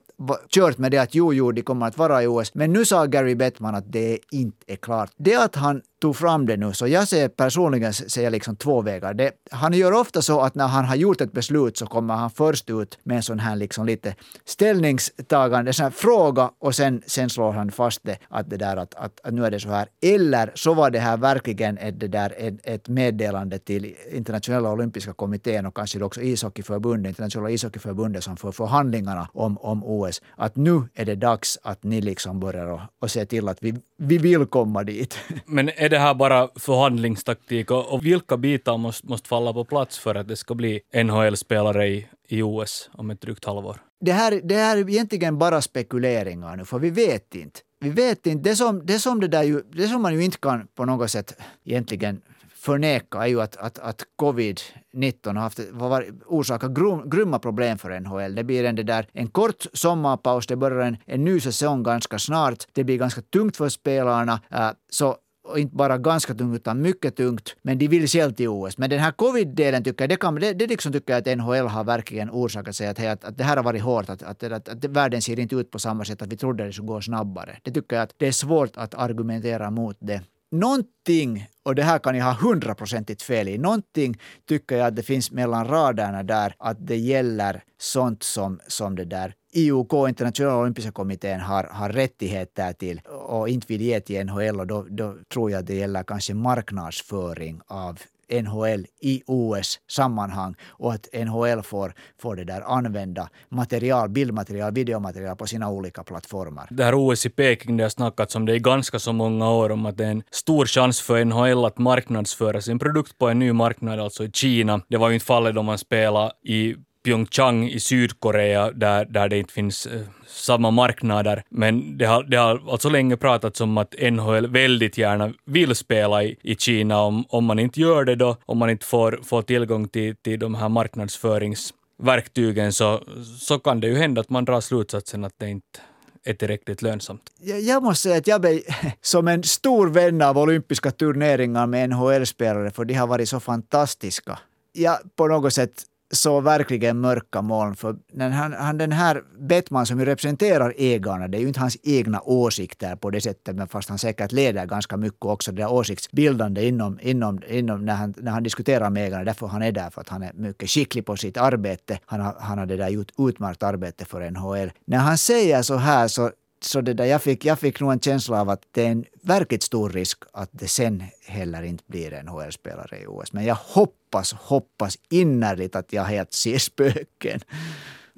kört 0.49 0.77
med 0.77 0.91
det 0.91 0.97
att 0.97 1.15
jo, 1.15 1.34
jo, 1.34 1.51
de 1.51 1.62
kommer 1.62 1.88
att 1.88 1.97
vara 1.97 2.23
i 2.23 2.27
OS. 2.27 2.53
Men 2.53 2.73
nu 2.73 2.86
sa 2.86 3.05
Gary 3.05 3.36
Bettman 3.36 3.75
att 3.75 3.91
det 3.91 4.19
inte 4.32 4.58
är 4.67 4.75
klart. 4.75 5.12
Det 5.17 5.36
att 5.36 5.55
han 5.55 5.82
tog 6.01 6.15
fram 6.15 6.45
det 6.45 6.58
nu, 6.58 6.73
så 6.73 6.88
jag 6.88 7.08
ser 7.08 7.27
personligen 7.27 7.93
ser 7.93 8.29
liksom 8.29 8.55
två 8.55 8.82
vägar. 8.82 9.13
Det, 9.13 9.32
han 9.51 9.73
gör 9.73 9.91
ofta 9.91 10.21
så 10.21 10.41
att 10.41 10.55
när 10.55 10.67
han 10.67 10.86
har 10.86 10.95
gjort 10.95 11.21
ett 11.21 11.32
beslut 11.32 11.77
så 11.77 11.86
kommer 11.86 12.15
han 12.15 12.29
först 12.29 12.69
ut 12.69 12.99
med 13.03 13.17
en 13.17 13.23
sån 13.23 13.39
här 13.39 13.55
liksom 13.55 13.86
lite 13.86 14.15
ställningstagande 14.45 15.73
sån 15.73 15.84
här 15.84 15.91
fråga 15.91 16.51
och 16.60 16.75
sen, 16.75 17.01
sen 17.05 17.29
slår 17.29 17.51
han 17.51 17.71
fast 17.71 17.99
det 18.03 18.17
att 18.29 18.49
det 18.49 18.58
där 18.58 18.77
att, 18.77 18.95
att, 18.95 19.19
att 19.23 19.34
nu 19.34 19.45
är 19.45 19.51
det 19.51 19.60
så 19.60 19.69
här. 19.69 19.88
Eller 20.01 20.51
så 20.55 20.73
var 20.73 20.89
det 20.89 20.99
här 20.99 21.17
verkligen 21.17 21.77
ett, 21.77 21.99
det 21.99 22.08
där, 22.08 22.34
ett, 22.38 22.55
ett 22.63 22.88
meddelande 22.88 23.58
till 23.65 23.95
internationella 24.11 24.71
olympiska 24.71 25.13
kommittén 25.13 25.65
och 25.65 25.75
kanske 25.75 26.03
också 26.03 26.21
ishockeyförbundet, 26.21 27.09
internationella 27.09 27.49
ishockeyförbundet 27.49 28.23
som 28.23 28.37
för 28.37 28.51
förhandlingarna 28.51 29.29
om, 29.33 29.57
om 29.57 29.83
OS, 29.83 30.21
att 30.35 30.55
nu 30.55 30.83
är 30.93 31.05
det 31.05 31.15
dags 31.15 31.57
att 31.63 31.83
ni 31.83 32.01
liksom 32.01 32.39
börjar 32.39 32.67
och, 32.67 32.79
och 32.99 33.11
se 33.11 33.25
till 33.25 33.47
att 33.47 33.63
vi, 33.63 33.73
vi 33.97 34.17
vill 34.17 34.45
komma 34.45 34.83
dit. 34.83 35.17
Men 35.45 35.69
är 35.69 35.89
det 35.89 35.99
här 35.99 36.13
bara 36.13 36.49
förhandlingstaktik 36.55 37.71
och, 37.71 37.93
och 37.93 38.05
vilka 38.05 38.37
bitar 38.37 38.77
måste, 38.77 39.07
måste 39.07 39.29
falla 39.29 39.53
på 39.53 39.65
plats 39.65 39.99
för 39.99 40.15
att 40.15 40.27
det 40.27 40.35
ska 40.35 40.55
bli 40.55 40.81
NHL-spelare 41.03 41.87
i, 41.87 42.07
i 42.27 42.41
OS 42.41 42.89
om 42.93 43.09
ett 43.09 43.21
drygt 43.21 43.45
halvår? 43.45 43.77
Det 44.01 44.11
här, 44.11 44.41
det 44.43 44.55
här 44.55 44.77
är 44.77 44.89
egentligen 44.89 45.37
bara 45.37 45.61
spekuleringar 45.61 46.55
nu, 46.55 46.65
för 46.65 46.79
vi 46.79 46.89
vet 46.89 47.35
inte. 47.35 47.59
Vi 47.79 47.89
vet 47.89 48.27
inte. 48.27 48.49
Det 48.49 48.55
som, 48.55 48.85
det 48.85 48.99
som, 48.99 49.19
det 49.19 49.27
där 49.27 49.43
ju, 49.43 49.61
det 49.71 49.87
som 49.87 50.01
man 50.01 50.13
ju 50.13 50.23
inte 50.23 50.37
kan 50.37 50.67
på 50.75 50.85
något 50.85 51.11
sätt 51.11 51.37
egentligen 51.65 52.21
förneka 52.59 53.17
är 53.23 53.27
ju 53.27 53.41
att, 53.41 53.57
att, 53.57 53.79
att 53.79 54.03
covid-19 54.21 55.33
har 55.33 55.41
haft, 55.41 55.59
var, 55.71 56.05
orsakat 56.25 56.71
grum, 56.71 57.09
grymma 57.09 57.39
problem 57.39 57.77
för 57.77 57.99
NHL. 57.99 58.35
Det 58.35 58.43
blir 58.43 58.63
en, 58.65 58.75
det 58.75 58.83
där, 58.83 59.07
en 59.13 59.27
kort 59.27 59.65
sommarpaus, 59.73 60.47
det 60.47 60.55
börjar 60.55 60.79
en, 60.79 60.97
en 61.05 61.23
ny 61.23 61.39
säsong 61.39 61.83
ganska 61.83 62.19
snart. 62.19 62.67
Det 62.73 62.83
blir 62.83 62.97
ganska 62.97 63.21
tungt 63.21 63.57
för 63.57 63.69
spelarna. 63.69 64.41
Äh, 64.51 64.69
så 64.89 65.17
och 65.49 65.59
inte 65.59 65.75
bara 65.75 65.97
ganska 65.97 66.33
tungt 66.33 66.55
utan 66.55 66.81
mycket 66.81 67.15
tungt, 67.15 67.55
men 67.61 67.77
de 67.77 67.87
vill 67.87 68.07
själv 68.07 68.33
till 68.33 68.47
OS. 68.49 68.77
Men 68.77 68.89
den 68.89 68.99
här 68.99 69.11
covid-delen 69.11 69.83
tycker 69.83 70.03
jag, 70.03 70.09
det, 70.09 70.15
kan, 70.15 70.35
det, 70.35 70.53
det 70.53 70.67
liksom 70.67 70.93
tycker 70.93 71.13
jag 71.13 71.29
att 71.29 71.37
NHL 71.37 71.67
har 71.67 71.83
verkligen 71.83 72.29
orsakat 72.29 72.75
sig 72.75 72.87
att, 72.87 72.99
att, 72.99 73.23
att 73.23 73.37
det 73.37 73.43
här 73.43 73.57
har 73.57 73.63
varit 73.63 73.81
hårt, 73.81 74.09
att, 74.09 74.23
att, 74.23 74.43
att, 74.43 74.69
att 74.69 74.85
världen 74.85 75.21
ser 75.21 75.39
inte 75.39 75.55
ut 75.55 75.71
på 75.71 75.79
samma 75.79 76.05
sätt, 76.05 76.21
att 76.21 76.33
vi 76.33 76.37
trodde 76.37 76.65
det 76.65 76.73
skulle 76.73 76.87
gå 76.87 77.01
snabbare. 77.01 77.57
Det 77.63 77.71
tycker 77.71 77.95
jag 77.95 78.03
att 78.03 78.13
det 78.17 78.27
är 78.27 78.31
svårt 78.31 78.77
att 78.77 78.93
argumentera 78.93 79.71
mot 79.71 79.97
det 79.99 80.21
någonting, 80.51 81.47
och 81.63 81.75
det 81.75 81.83
här 81.83 81.99
kan 81.99 82.15
jag 82.15 82.25
ha 82.25 82.33
hundraprocentigt 82.33 83.21
fel 83.21 83.47
i, 83.47 83.57
någonting 83.57 84.19
tycker 84.47 84.77
jag 84.77 84.88
att 84.88 84.95
det 84.95 85.03
finns 85.03 85.31
mellan 85.31 85.67
raderna 85.67 86.23
där 86.23 86.55
att 86.57 86.88
det 86.88 86.97
gäller 86.97 87.63
sånt 87.77 88.23
som, 88.23 88.59
som 88.67 88.95
det 88.95 89.05
där 89.05 89.33
IOK, 89.53 90.09
internationella 90.09 90.57
olympiska 90.57 90.91
kommittén, 90.91 91.39
har, 91.39 91.63
har 91.63 91.89
rättigheter 91.89 92.73
till 92.73 93.01
och 93.05 93.49
inte 93.49 93.67
vill 93.67 93.81
ge 93.81 93.99
till 93.99 94.25
NHL 94.25 94.59
och 94.59 94.67
då, 94.67 94.85
då 94.89 95.15
tror 95.33 95.51
jag 95.51 95.65
det 95.65 95.75
gäller 95.75 96.03
kanske 96.03 96.33
marknadsföring 96.33 97.62
av 97.67 97.99
NHL 98.31 98.85
i 99.01 99.23
OS-sammanhang 99.25 100.55
och 100.67 100.93
att 100.93 101.07
NHL 101.13 101.61
får, 101.63 101.93
får 102.21 102.35
det 102.35 102.43
där 102.43 102.61
använda 102.61 103.29
material, 103.49 104.09
bildmaterial, 104.09 104.73
videomaterial 104.73 105.35
på 105.35 105.47
sina 105.47 105.69
olika 105.69 106.03
plattformar. 106.03 106.67
Det 106.71 106.83
här 106.83 106.93
OS 106.95 107.25
i 107.25 107.29
Peking, 107.29 107.77
det 107.77 107.83
har 107.83 107.89
snackats 107.89 108.35
om 108.35 108.45
det 108.45 108.55
i 108.55 108.59
ganska 108.59 108.99
så 108.99 109.13
många 109.13 109.51
år, 109.51 109.69
om 109.69 109.85
att 109.85 109.97
det 109.97 110.05
är 110.05 110.11
en 110.11 110.23
stor 110.31 110.65
chans 110.65 111.01
för 111.01 111.25
NHL 111.25 111.65
att 111.65 111.77
marknadsföra 111.77 112.61
sin 112.61 112.79
produkt 112.79 113.17
på 113.17 113.27
en 113.27 113.39
ny 113.39 113.53
marknad, 113.53 113.99
alltså 113.99 114.23
i 114.23 114.31
Kina. 114.31 114.81
Det 114.87 114.97
var 114.97 115.09
ju 115.09 115.13
inte 115.13 115.25
fallet 115.25 115.55
då 115.55 115.63
man 115.63 115.77
spelade 115.77 116.31
i 116.43 116.75
Pyeongchang 117.03 117.67
i 117.67 117.79
Sydkorea 117.79 118.71
där, 118.71 119.05
där 119.05 119.29
det 119.29 119.38
inte 119.38 119.53
finns 119.53 119.85
eh, 119.85 120.01
samma 120.27 120.71
marknader. 120.71 121.43
Men 121.49 121.97
det 121.97 122.05
har, 122.05 122.23
det 122.23 122.38
har 122.38 122.71
alltså 122.71 122.89
länge 122.89 123.17
pratats 123.17 123.62
om 123.62 123.77
att 123.77 123.95
NHL 124.12 124.47
väldigt 124.47 124.97
gärna 124.97 125.33
vill 125.45 125.75
spela 125.75 126.23
i, 126.23 126.38
i 126.41 126.55
Kina. 126.55 127.01
Om, 127.01 127.25
om 127.29 127.45
man 127.45 127.59
inte 127.59 127.79
gör 127.79 128.05
det 128.05 128.15
då, 128.15 128.38
om 128.45 128.57
man 128.57 128.69
inte 128.69 128.85
får, 128.85 129.19
får 129.23 129.41
tillgång 129.41 129.88
till, 129.88 130.15
till 130.15 130.39
de 130.39 130.55
här 130.55 130.69
marknadsföringsverktygen 130.69 132.73
så, 132.73 133.03
så 133.39 133.59
kan 133.59 133.79
det 133.79 133.88
ju 133.88 133.97
hända 133.97 134.21
att 134.21 134.29
man 134.29 134.45
drar 134.45 134.62
slutsatsen 134.62 135.25
att 135.25 135.33
det 135.38 135.49
inte 135.49 135.79
är 136.23 136.33
tillräckligt 136.33 136.81
lönsamt. 136.81 137.21
Jag, 137.39 137.62
jag 137.62 137.83
måste 137.83 138.03
säga 138.03 138.17
att 138.17 138.27
jag 138.27 138.41
blev 138.41 138.59
som 139.01 139.27
en 139.27 139.43
stor 139.43 139.89
vän 139.89 140.21
av 140.21 140.38
olympiska 140.38 140.91
turneringar 140.91 141.67
med 141.67 141.89
NHL-spelare 141.89 142.71
för 142.71 142.85
de 142.85 142.93
har 142.93 143.07
varit 143.07 143.29
så 143.29 143.39
fantastiska. 143.39 144.39
Jag 144.73 144.97
på 145.15 145.27
något 145.27 145.53
sätt 145.53 145.83
så 146.11 146.41
verkligen 146.41 146.99
mörka 146.99 147.41
moln. 147.41 147.75
För 147.75 147.95
den, 148.11 148.31
här, 148.31 148.49
han, 148.49 148.77
den 148.77 148.91
här 148.91 149.23
Bettman 149.39 149.85
som 149.85 149.99
ju 149.99 150.05
representerar 150.05 150.73
ägarna, 150.77 151.27
det 151.27 151.37
är 151.37 151.41
ju 151.41 151.47
inte 151.47 151.59
hans 151.59 151.77
egna 151.83 152.21
åsikter 152.21 152.95
på 152.95 153.09
det 153.09 153.21
sättet, 153.21 153.55
men 153.55 153.67
fast 153.67 153.89
han 153.89 153.97
säkert 153.97 154.31
leder 154.31 154.65
ganska 154.65 154.97
mycket 154.97 155.25
också 155.25 155.51
det 155.51 155.61
där 155.61 155.71
åsiktsbildande 155.71 156.67
inom, 156.67 156.99
inom, 157.01 157.41
inom 157.47 157.85
när, 157.85 157.93
han, 157.93 158.13
när 158.17 158.31
han 158.31 158.43
diskuterar 158.43 158.89
med 158.89 159.07
ägarna. 159.07 159.23
Därför 159.23 159.47
han 159.47 159.61
är 159.61 159.71
där, 159.71 159.89
för 159.89 160.01
att 160.01 160.09
han 160.09 160.23
är 160.23 160.33
mycket 160.33 160.69
skicklig 160.69 161.05
på 161.05 161.17
sitt 161.17 161.37
arbete. 161.37 161.99
Han 162.05 162.19
har, 162.19 162.35
han 162.39 162.57
har 162.57 162.65
det 162.65 162.77
där 162.77 162.89
gjort 162.89 163.11
utmärkt 163.17 163.63
arbete 163.63 164.05
för 164.05 164.31
NHL. 164.31 164.71
När 164.85 164.97
han 164.97 165.17
säger 165.17 165.61
så 165.61 165.75
här 165.75 166.07
så 166.07 166.31
så 166.61 166.81
det 166.81 166.93
där, 166.93 167.05
jag, 167.05 167.21
fick, 167.21 167.45
jag 167.45 167.59
fick 167.59 167.79
nog 167.79 167.91
en 167.91 167.99
känsla 167.99 168.41
av 168.41 168.49
att 168.49 168.61
det 168.71 168.85
är 168.85 168.91
en 168.91 169.05
verkligt 169.21 169.63
stor 169.63 169.89
risk 169.89 170.23
att 170.33 170.49
det 170.51 170.67
sen 170.67 171.03
heller 171.27 171.63
inte 171.63 171.83
blir 171.87 172.13
en 172.13 172.27
HL-spelare 172.27 173.01
i 173.01 173.07
OS. 173.07 173.33
Men 173.33 173.45
jag 173.45 173.55
hoppas, 173.55 174.33
hoppas 174.33 174.97
innerligt 175.09 175.75
att 175.75 175.93
jag 175.93 176.03
helt 176.03 176.33
ser 176.33 176.57
spöken 176.57 177.39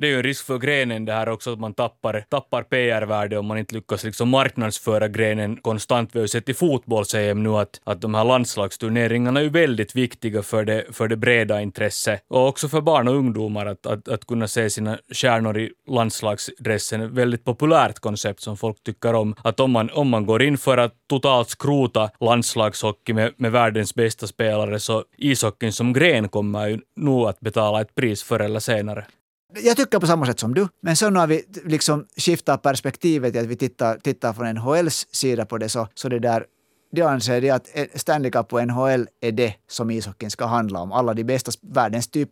det 0.01 0.07
är 0.07 0.09
ju 0.09 0.17
en 0.17 0.23
risk 0.23 0.45
för 0.45 0.57
grenen 0.57 1.05
det 1.05 1.13
här 1.13 1.29
också, 1.29 1.53
att 1.53 1.59
man 1.59 1.73
tappar, 1.73 2.25
tappar 2.29 2.63
PR-värde 2.63 3.37
om 3.37 3.45
man 3.45 3.57
inte 3.57 3.75
lyckas 3.75 4.03
liksom 4.03 4.29
marknadsföra 4.29 5.07
grenen 5.07 5.57
konstant. 5.57 6.09
Vi 6.13 6.19
har 6.19 6.23
ju 6.23 6.27
sett 6.27 6.49
i 6.49 6.53
fotbolls-EM 6.53 7.43
nu 7.43 7.49
att, 7.49 7.81
att 7.83 8.01
de 8.01 8.15
här 8.15 8.23
landslagsturneringarna 8.23 9.39
är 9.39 9.43
ju 9.43 9.49
väldigt 9.49 9.95
viktiga 9.95 10.43
för 10.43 10.65
det, 10.65 10.85
för 10.91 11.07
det 11.07 11.17
breda 11.17 11.61
intresset 11.61 12.23
och 12.27 12.47
också 12.47 12.69
för 12.69 12.81
barn 12.81 13.07
och 13.07 13.15
ungdomar 13.15 13.65
att, 13.65 13.85
att, 13.85 14.07
att 14.07 14.25
kunna 14.25 14.47
se 14.47 14.69
sina 14.69 14.97
stjärnor 15.13 15.57
i 15.57 15.71
landslagsdressen. 15.87 17.01
Ett 17.01 17.11
väldigt 17.11 17.43
populärt 17.43 17.99
koncept 17.99 18.41
som 18.41 18.57
folk 18.57 18.83
tycker 18.83 19.15
om. 19.15 19.35
Att 19.43 19.59
om 19.59 19.71
man, 19.71 19.89
om 19.93 20.09
man 20.09 20.25
går 20.25 20.43
in 20.43 20.57
för 20.57 20.77
att 20.77 20.93
totalt 21.09 21.49
skrota 21.49 22.09
landslagshockey 22.19 23.13
med, 23.13 23.33
med 23.37 23.51
världens 23.51 23.95
bästa 23.95 24.27
spelare 24.27 24.79
så 24.79 25.03
ishockeyn 25.17 25.73
som 25.73 25.93
gren 25.93 26.29
kommer 26.29 26.67
ju 26.67 26.79
nog 26.95 27.27
att 27.27 27.39
betala 27.39 27.81
ett 27.81 27.95
pris 27.95 28.23
förr 28.23 28.39
eller 28.39 28.59
senare 28.59 29.05
jag 29.55 29.77
tycker 29.77 29.99
på 29.99 30.07
samma 30.07 30.25
sätt 30.25 30.39
som 30.39 30.53
du, 30.53 30.67
men 30.81 30.95
sen 30.95 31.13
när 31.13 31.27
vi 31.27 31.43
liksom 31.65 32.05
skiftar 32.17 32.57
perspektivet, 32.57 33.35
att 33.35 33.45
vi 33.45 33.55
tittar, 33.55 33.97
tittar 33.97 34.33
från 34.33 34.55
NHLs 34.55 35.07
sida 35.11 35.45
på 35.45 35.57
det, 35.57 35.69
så, 35.69 35.87
så 35.93 36.09
det 36.09 36.19
där 36.19 36.45
de 36.91 37.01
anser 37.01 37.41
det 37.41 37.49
att 37.49 37.67
Stanley 37.95 38.31
Cup 38.31 38.53
och 38.53 38.67
NHL 38.67 39.07
är 39.21 39.31
det 39.31 39.53
som 39.67 39.91
ishockeyn 39.91 40.31
ska 40.31 40.45
handla 40.45 40.79
om. 40.79 40.91
Alla 40.91 41.13
de 41.13 41.23
bästa, 41.23 41.51
världens 41.61 42.07
typ 42.07 42.29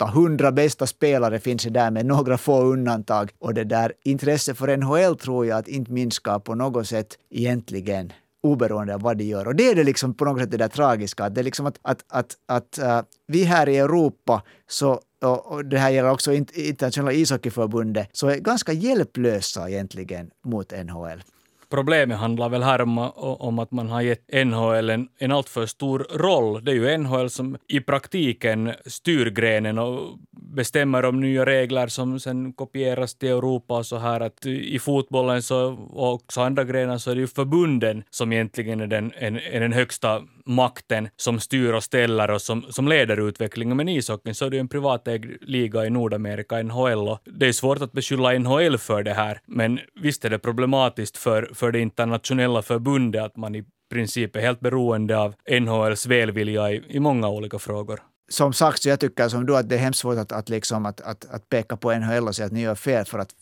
800 0.00 0.52
bästa 0.52 0.86
spelare 0.86 1.40
finns 1.40 1.62
där 1.62 1.90
med 1.90 2.06
några 2.06 2.38
få 2.38 2.62
undantag. 2.62 3.30
Och 3.38 3.54
det 3.54 3.64
där 3.64 3.92
intresset 4.04 4.58
för 4.58 4.76
NHL 4.76 5.16
tror 5.16 5.46
jag 5.46 5.58
att 5.58 5.68
inte 5.68 5.92
minskar 5.92 6.38
på 6.38 6.54
något 6.54 6.86
sätt 6.86 7.18
egentligen 7.30 8.12
oberoende 8.42 8.94
av 8.94 9.00
vad 9.00 9.16
de 9.16 9.24
gör. 9.24 9.46
Och 9.46 9.54
det 9.54 9.70
är 9.70 9.74
det 9.74 9.84
liksom 9.84 10.14
på 10.14 10.24
något 10.24 10.40
sätt 10.40 10.50
det 10.50 10.56
där 10.56 10.68
tragiska, 10.68 11.24
att 11.24 11.34
det 11.34 11.40
är 11.40 11.44
liksom 11.44 11.66
att, 11.66 11.78
att, 11.82 12.04
att, 12.08 12.36
att 12.46 12.78
uh, 12.82 13.00
vi 13.26 13.44
här 13.44 13.68
i 13.68 13.78
Europa 13.78 14.42
så 14.68 15.00
och, 15.24 15.64
det 15.64 15.78
här 15.78 15.90
gäller 15.90 16.10
också 16.10 16.32
internationella 16.32 17.12
ishockeyförbundet, 17.12 18.08
så 18.12 18.28
är 18.28 18.36
ganska 18.36 18.72
hjälplösa 18.72 19.68
egentligen 19.68 20.30
mot 20.44 20.72
NHL. 20.84 21.22
Problemet 21.70 22.18
handlar 22.18 22.48
väl 22.48 22.62
här 22.62 22.80
om, 22.80 22.98
om 23.18 23.58
att 23.58 23.70
man 23.70 23.88
har 23.88 24.00
gett 24.00 24.46
NHL 24.46 24.90
en, 24.90 25.08
en 25.18 25.32
alltför 25.32 25.66
stor 25.66 26.06
roll. 26.10 26.64
Det 26.64 26.70
är 26.70 26.74
ju 26.74 26.98
NHL 26.98 27.30
som 27.30 27.56
i 27.68 27.80
praktiken 27.80 28.72
styr 28.86 29.30
grenen 29.30 29.78
och 29.78 30.18
bestämmer 30.30 31.04
om 31.04 31.20
nya 31.20 31.46
regler 31.46 31.86
som 31.86 32.20
sen 32.20 32.52
kopieras 32.52 33.14
till 33.14 33.28
Europa 33.28 33.78
och 33.78 33.86
så 33.86 33.96
här 33.96 34.20
att 34.20 34.46
i 34.46 34.78
fotbollen 34.78 35.42
så, 35.42 35.88
och 35.90 36.12
också 36.12 36.40
andra 36.40 36.64
grenar 36.64 36.98
så 36.98 37.10
är 37.10 37.14
det 37.14 37.20
ju 37.20 37.26
förbunden 37.26 38.04
som 38.10 38.32
egentligen 38.32 38.80
är 38.80 38.86
den, 38.86 39.12
en, 39.18 39.36
är 39.36 39.60
den 39.60 39.72
högsta 39.72 40.22
makten 40.48 41.08
som 41.16 41.40
styr 41.40 41.72
och 41.72 41.84
ställer 41.84 42.30
och 42.30 42.42
som, 42.42 42.64
som 42.70 42.88
leder 42.88 43.28
utvecklingen. 43.28 43.76
Men 43.76 43.88
ishockeyn 43.88 44.34
så 44.34 44.44
är 44.44 44.50
det 44.50 44.56
ju 44.56 44.60
en 44.60 44.68
privatägd 44.68 45.36
liga 45.40 45.86
i 45.86 45.90
Nordamerika, 45.90 46.62
NHL, 46.62 47.08
och 47.08 47.18
det 47.24 47.46
är 47.46 47.52
svårt 47.52 47.82
att 47.82 47.92
beskylla 47.92 48.38
NHL 48.38 48.78
för 48.78 49.02
det 49.02 49.14
här. 49.14 49.40
Men 49.46 49.80
visst 50.00 50.24
är 50.24 50.30
det 50.30 50.38
problematiskt 50.38 51.16
för, 51.16 51.50
för 51.54 51.72
det 51.72 51.80
internationella 51.80 52.62
förbundet 52.62 53.22
att 53.22 53.36
man 53.36 53.54
i 53.54 53.64
princip 53.90 54.36
är 54.36 54.40
helt 54.40 54.60
beroende 54.60 55.18
av 55.18 55.34
NHLs 55.60 56.06
välvilja 56.06 56.72
i, 56.72 56.82
i 56.88 57.00
många 57.00 57.28
olika 57.28 57.58
frågor 57.58 58.00
som 58.28 58.52
sagt, 58.52 58.82
så 58.82 58.88
jag 58.88 59.00
tycker 59.00 59.28
som 59.28 59.46
du 59.46 59.56
att 59.56 59.68
det 59.68 59.74
är 59.74 59.78
hemskt 59.78 60.00
svårt 60.00 60.18
att, 60.18 60.32
att, 60.32 60.48
liksom, 60.48 60.86
att, 60.86 61.00
att, 61.00 61.24
att 61.30 61.48
peka 61.48 61.76
på 61.76 61.94
NHL 61.94 62.28
och 62.28 62.36
säga 62.36 62.46
att 62.46 62.52
ni 62.52 62.60
gör 62.60 62.74
fel 62.74 63.04
för 63.04 63.18
att 63.18 63.34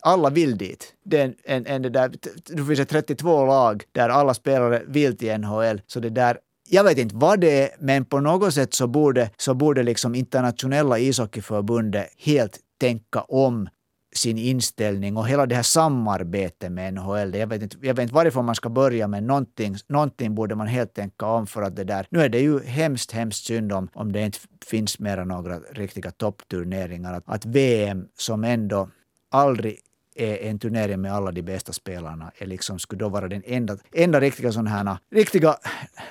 alla 0.00 0.30
vill 0.30 0.58
dit. 0.58 0.94
Det, 1.04 1.20
är 1.20 1.34
en, 1.44 1.66
en, 1.66 1.82
det 1.82 1.90
där, 1.90 2.12
det 2.46 2.64
finns 2.64 2.88
32 2.88 3.46
lag 3.46 3.84
där 3.92 4.08
alla 4.08 4.34
spelare 4.34 4.82
vill 4.86 5.16
till 5.16 5.38
NHL. 5.38 5.80
Så 5.86 6.00
det 6.00 6.10
där, 6.10 6.38
jag 6.68 6.84
vet 6.84 6.98
inte 6.98 7.16
vad 7.16 7.40
det 7.40 7.62
är, 7.62 7.70
men 7.78 8.04
på 8.04 8.20
något 8.20 8.54
sätt 8.54 8.74
så 8.74 8.86
borde, 8.86 9.30
så 9.36 9.54
borde 9.54 9.82
liksom 9.82 10.14
internationella 10.14 10.98
ishockeyförbundet 10.98 12.08
helt 12.18 12.58
tänka 12.80 13.20
om 13.20 13.68
sin 14.14 14.38
inställning 14.38 15.16
och 15.16 15.28
hela 15.28 15.46
det 15.46 15.54
här 15.54 15.62
samarbetet 15.62 16.72
med 16.72 16.94
NHL. 16.94 17.34
Jag 17.34 17.46
vet 17.46 17.62
inte, 17.62 17.76
jag 17.80 17.94
vet 17.94 18.02
inte 18.02 18.14
varifrån 18.14 18.44
man 18.44 18.54
ska 18.54 18.68
börja, 18.68 19.08
men 19.08 19.26
någonting, 19.26 19.76
någonting 19.88 20.34
borde 20.34 20.54
man 20.54 20.66
helt 20.66 20.94
tänka 20.94 21.26
om 21.26 21.46
för 21.46 21.62
att 21.62 21.76
det 21.76 21.84
där... 21.84 22.06
Nu 22.10 22.20
är 22.20 22.28
det 22.28 22.40
ju 22.40 22.64
hemskt, 22.64 23.12
hemskt 23.12 23.44
synd 23.44 23.72
om, 23.72 23.88
om 23.94 24.12
det 24.12 24.20
inte 24.20 24.38
finns 24.66 24.98
mera 24.98 25.24
några 25.24 25.58
riktiga 25.58 26.10
toppturneringar. 26.10 27.14
Att, 27.14 27.24
att 27.26 27.44
VM, 27.44 28.06
som 28.18 28.44
ändå 28.44 28.88
aldrig 29.30 29.78
är 30.14 30.36
en 30.36 30.58
turnering 30.58 31.00
med 31.00 31.12
alla 31.12 31.32
de 31.32 31.42
bästa 31.42 31.72
spelarna 31.72 32.32
är 32.38 32.46
liksom, 32.46 32.78
skulle 32.78 32.98
då 32.98 33.08
vara 33.08 33.28
den 33.28 33.42
enda, 33.46 33.76
enda 33.92 34.20
riktiga, 34.20 34.52
sån 34.52 34.66
här, 34.66 34.96
riktiga 35.10 35.56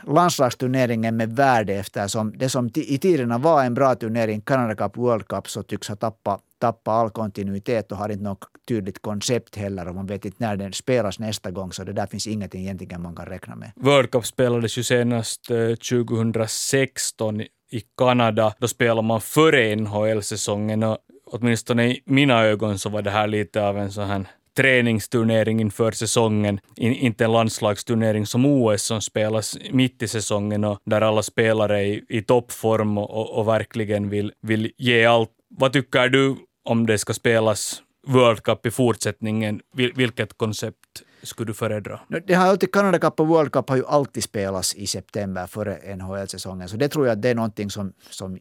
landslagsturneringen 0.08 1.18
med 1.18 1.36
värde 1.36 1.74
eftersom 1.74 2.38
det 2.38 2.50
som 2.50 2.70
i 2.76 2.98
tiderna 2.98 3.38
var 3.38 3.64
en 3.64 3.74
bra 3.74 3.96
turnering, 3.96 4.42
Canada 4.42 4.76
Cup, 4.76 4.98
World 4.98 5.28
Cup, 5.28 5.50
så 5.50 5.64
tycks 5.64 5.88
ha 5.88 5.96
tappat 5.96 6.42
tappa 6.60 6.92
all 6.92 7.10
kontinuitet 7.10 7.92
och 7.92 7.98
har 7.98 8.10
inte 8.10 8.24
något 8.24 8.46
tydligt 8.68 9.02
koncept 9.02 9.56
heller 9.56 9.88
och 9.88 9.96
man 9.96 10.06
vet 10.06 10.26
inte 10.26 10.38
när 10.40 10.56
den 10.56 10.74
spelas 10.74 11.20
nästa 11.20 11.52
gång 11.52 11.72
så 11.72 11.84
det 11.84 11.94
där 11.94 12.06
finns 12.06 12.28
ingenting 12.28 12.62
egentligen 12.62 13.02
man 13.02 13.16
kan 13.16 13.26
räkna 13.26 13.56
med. 13.56 13.72
World 13.76 14.12
Cup 14.12 14.26
spelades 14.26 14.78
ju 14.78 14.84
senast 14.84 15.52
eh, 15.52 15.76
2016 15.76 17.42
i 17.42 17.82
Kanada. 17.98 18.54
Då 18.60 18.68
spelade 18.68 19.08
man 19.08 19.22
före 19.22 19.76
NHL-säsongen 19.76 20.84
och 20.84 20.98
åtminstone 21.32 21.88
i 21.88 22.02
mina 22.06 22.44
ögon 22.44 22.80
så 22.80 22.90
var 22.90 23.02
det 23.02 23.12
här 23.12 23.28
lite 23.28 23.68
av 23.68 23.78
en 23.78 23.92
sån 23.92 24.08
här 24.08 24.26
träningsturnering 24.58 25.62
inför 25.62 25.92
säsongen, 25.92 26.60
In, 26.76 26.94
inte 26.94 27.26
en 27.26 27.32
landslagsturnering 27.32 28.26
som 28.26 28.46
OS 28.46 28.84
som 28.84 29.02
spelas 29.02 29.58
mitt 29.72 30.02
i 30.02 30.08
säsongen 30.08 30.64
och 30.64 30.80
där 30.86 31.02
alla 31.02 31.24
spelare 31.24 31.80
är 31.80 31.84
i, 31.84 32.06
i 32.10 32.22
toppform 32.22 32.98
och, 32.98 33.10
och, 33.10 33.38
och, 33.38 33.48
verkligen 33.48 34.10
vill, 34.10 34.34
vill 34.42 34.72
ge 34.78 35.06
allt. 35.06 35.30
Vad 35.58 35.74
tycker 35.74 36.10
du 36.10 36.36
om 36.66 36.86
det 36.86 36.98
ska 36.98 37.14
spelas 37.14 37.82
World 38.08 38.44
Cup 38.44 38.66
i 38.66 38.72
fortsättningen? 38.72 39.62
Vil, 39.74 39.92
vilket 39.96 40.38
koncept 40.38 41.04
skulle 41.24 41.48
du 41.48 41.54
föredra? 41.54 42.00
Det 42.28 42.34
har 42.34 42.48
alltid, 42.48 42.72
Canada 42.74 43.00
Cup 43.00 43.20
och 43.20 43.28
World 43.28 43.52
Cup 43.52 43.70
har 43.70 43.76
ju 43.76 43.86
alltid 43.86 44.24
spelats 44.24 44.76
i 44.76 44.88
september 44.88 45.48
före 45.48 45.96
NHL-säsongen, 45.96 46.70
så 46.70 46.78
det 46.78 46.90
tror 46.90 47.08
jag 47.08 47.18
det 47.18 47.30
är 47.30 47.36
någonting 47.36 47.70
som, 47.70 47.94
som 48.10 48.38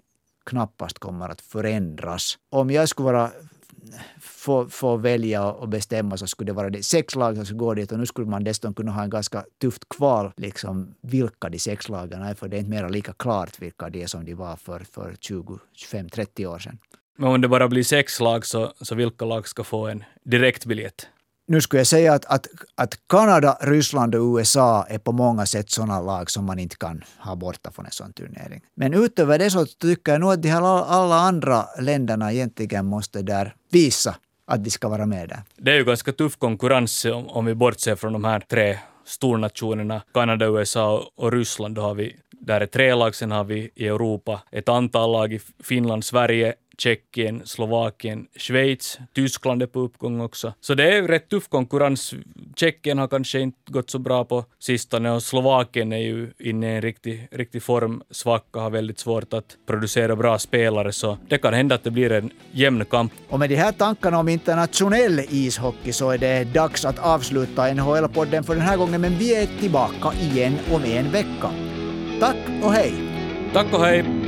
knappast 0.49 0.99
kommer 0.99 1.29
att 1.29 1.41
förändras. 1.41 2.39
Om 2.51 2.71
jag 2.71 2.89
skulle 2.89 3.13
vara 3.13 3.31
få, 4.21 4.69
få 4.69 4.97
välja 4.97 5.53
och 5.53 5.69
bestämma 5.69 6.17
så 6.17 6.27
skulle 6.27 6.47
det 6.51 6.53
vara 6.53 6.71
det 6.71 6.83
sex 6.83 7.15
lag 7.15 7.37
som 7.37 7.47
skulle 7.47 7.59
gå 7.59 7.75
dit 7.75 7.93
och 7.93 7.99
nu 7.99 8.07
skulle 8.07 8.29
man 8.29 8.45
dessutom 8.45 8.75
kunna 8.75 8.93
ha 8.93 9.03
en 9.03 9.11
ganska 9.11 9.45
tufft 9.61 9.89
kval, 9.89 10.33
liksom 10.37 10.95
vilka 11.01 11.49
de 11.49 11.59
sex 11.59 11.89
lagen 11.89 12.23
är, 12.23 12.35
för 12.35 12.49
det 12.49 12.57
är 12.57 12.59
inte 12.59 12.71
mera 12.71 12.89
lika 12.89 13.13
klart 13.13 13.59
vilka 13.59 13.91
de 13.91 14.03
är 14.03 14.07
som 14.07 14.25
de 14.25 14.35
var 14.35 14.57
för, 14.57 14.81
för 14.81 15.17
20, 15.21 15.59
25, 15.73 16.09
30 16.09 16.47
år 16.47 16.59
sedan. 16.59 16.79
Men 17.17 17.29
om 17.29 17.41
det 17.41 17.49
bara 17.49 17.69
blir 17.69 17.85
sex 17.85 18.21
lag, 18.21 18.47
så, 18.47 18.73
så 18.81 18.95
vilka 18.95 19.25
lag 19.25 19.49
ska 19.49 19.65
få 19.65 19.87
en 19.87 20.05
direktbiljett? 20.23 21.09
Nu 21.49 21.61
skulle 21.61 21.81
jag 21.81 21.87
säga 21.87 22.13
att, 22.13 22.25
att, 22.25 22.47
att 22.75 22.99
Kanada, 23.09 23.59
Ryssland 23.61 24.15
och 24.15 24.39
USA 24.39 24.87
är 24.89 24.99
på 24.99 25.13
många 25.13 25.47
sätt 25.47 25.71
sådana 25.71 26.01
lag 26.01 26.31
som 26.31 26.45
man 26.45 26.59
inte 26.59 26.77
kan 26.77 27.05
ha 27.19 27.37
borta 27.37 27.71
från 27.71 27.85
en 27.85 27.93
sån 27.93 28.13
turnering. 28.13 28.61
Men 28.75 28.95
utöver 28.95 29.39
det 29.39 29.51
så 29.51 29.67
tycker 29.67 30.13
jag 30.13 30.21
nog 30.21 30.33
att 30.33 30.43
de 30.43 30.49
här 30.49 30.63
alla 30.87 31.15
andra 31.15 31.65
länderna 31.81 32.33
egentligen 32.33 32.87
måste 32.87 33.23
där 33.23 33.55
visa 33.71 34.15
att 34.47 34.65
de 34.65 34.71
ska 34.71 34.89
vara 34.89 35.07
med 35.07 35.29
där. 35.29 35.43
Det 35.57 35.71
är 35.71 35.77
ju 35.77 35.85
ganska 35.85 36.13
tuff 36.13 36.37
konkurrens 36.37 37.05
om, 37.05 37.29
om 37.29 37.45
vi 37.45 37.55
bortser 37.55 37.97
från 37.97 38.13
de 38.13 38.25
här 38.25 38.41
tre 38.41 38.79
stornationerna, 39.07 40.03
Kanada, 40.15 40.47
USA 40.47 41.11
och 41.17 41.33
Ryssland. 41.33 41.75
Då 41.75 41.83
har 41.83 41.95
vi, 41.95 42.17
där 42.31 42.61
är 42.61 42.67
tre 42.67 42.95
lag, 42.95 43.15
sen 43.15 43.31
har 43.31 43.45
vi 43.45 43.71
i 43.75 43.89
Europa 43.89 44.43
ett 44.51 44.69
antal 44.69 45.13
lag 45.13 45.33
i 45.33 45.41
Finland, 45.63 46.05
Sverige, 46.05 46.55
Tjeckien, 46.79 47.43
Slovakien, 47.45 48.27
Schweiz, 48.37 48.99
Tyskland 49.15 49.63
är 49.63 49.67
på 49.67 49.81
uppgång 49.81 50.21
också. 50.21 50.53
Så 50.61 50.75
det 50.75 50.97
är 50.97 51.03
rätt 51.03 51.29
tuff 51.29 51.49
konkurrens. 51.49 52.15
Tjeckien 52.57 52.99
har 52.99 53.09
kanske 53.09 53.41
inte 53.41 53.73
gått 53.73 53.91
så 53.91 53.99
bra 53.99 54.25
på 54.25 54.45
sistone 54.59 55.11
och 55.11 55.23
Slovakien 55.23 55.93
är 55.93 55.99
ju 55.99 56.33
inne 56.39 56.73
i 56.73 56.77
en 56.77 56.83
riktig, 56.83 57.29
riktig 57.31 57.63
formsvacka, 57.63 58.61
har 58.61 58.71
väldigt 58.71 58.99
svårt 58.99 59.33
att 59.35 59.57
producera 59.67 60.17
bra 60.17 60.39
spelare, 60.39 60.93
så 60.93 61.19
det 61.29 61.39
kan 61.39 61.55
hända 61.55 61.75
att 61.75 61.85
det 61.85 61.91
blir 61.91 62.13
en 62.13 62.31
jämn 62.53 62.85
kamp. 62.85 63.13
Och 63.29 63.39
med 63.39 63.51
de 63.51 63.57
här 63.57 63.73
tankarna 63.73 64.19
om 64.19 64.29
internationell 64.29 65.21
ishockey 65.29 65.93
så 65.93 66.11
är 66.11 66.19
det 66.19 66.45
dags 66.45 66.85
att 66.85 66.99
avsluta 66.99 67.63
NHL-podden 67.63 68.43
för 68.43 68.55
den 68.55 68.65
här 68.65 68.77
gången, 68.77 69.01
men 69.01 69.19
vi 69.19 69.35
är 69.35 69.47
tillbaka 69.61 70.13
igen 70.21 70.59
om 70.73 70.85
en 70.85 71.11
vecka. 71.11 71.51
Tack 72.21 72.37
och 72.63 72.73
hej! 72.73 72.93
Tack 73.53 73.73
och 73.73 73.81
hej! 73.81 74.28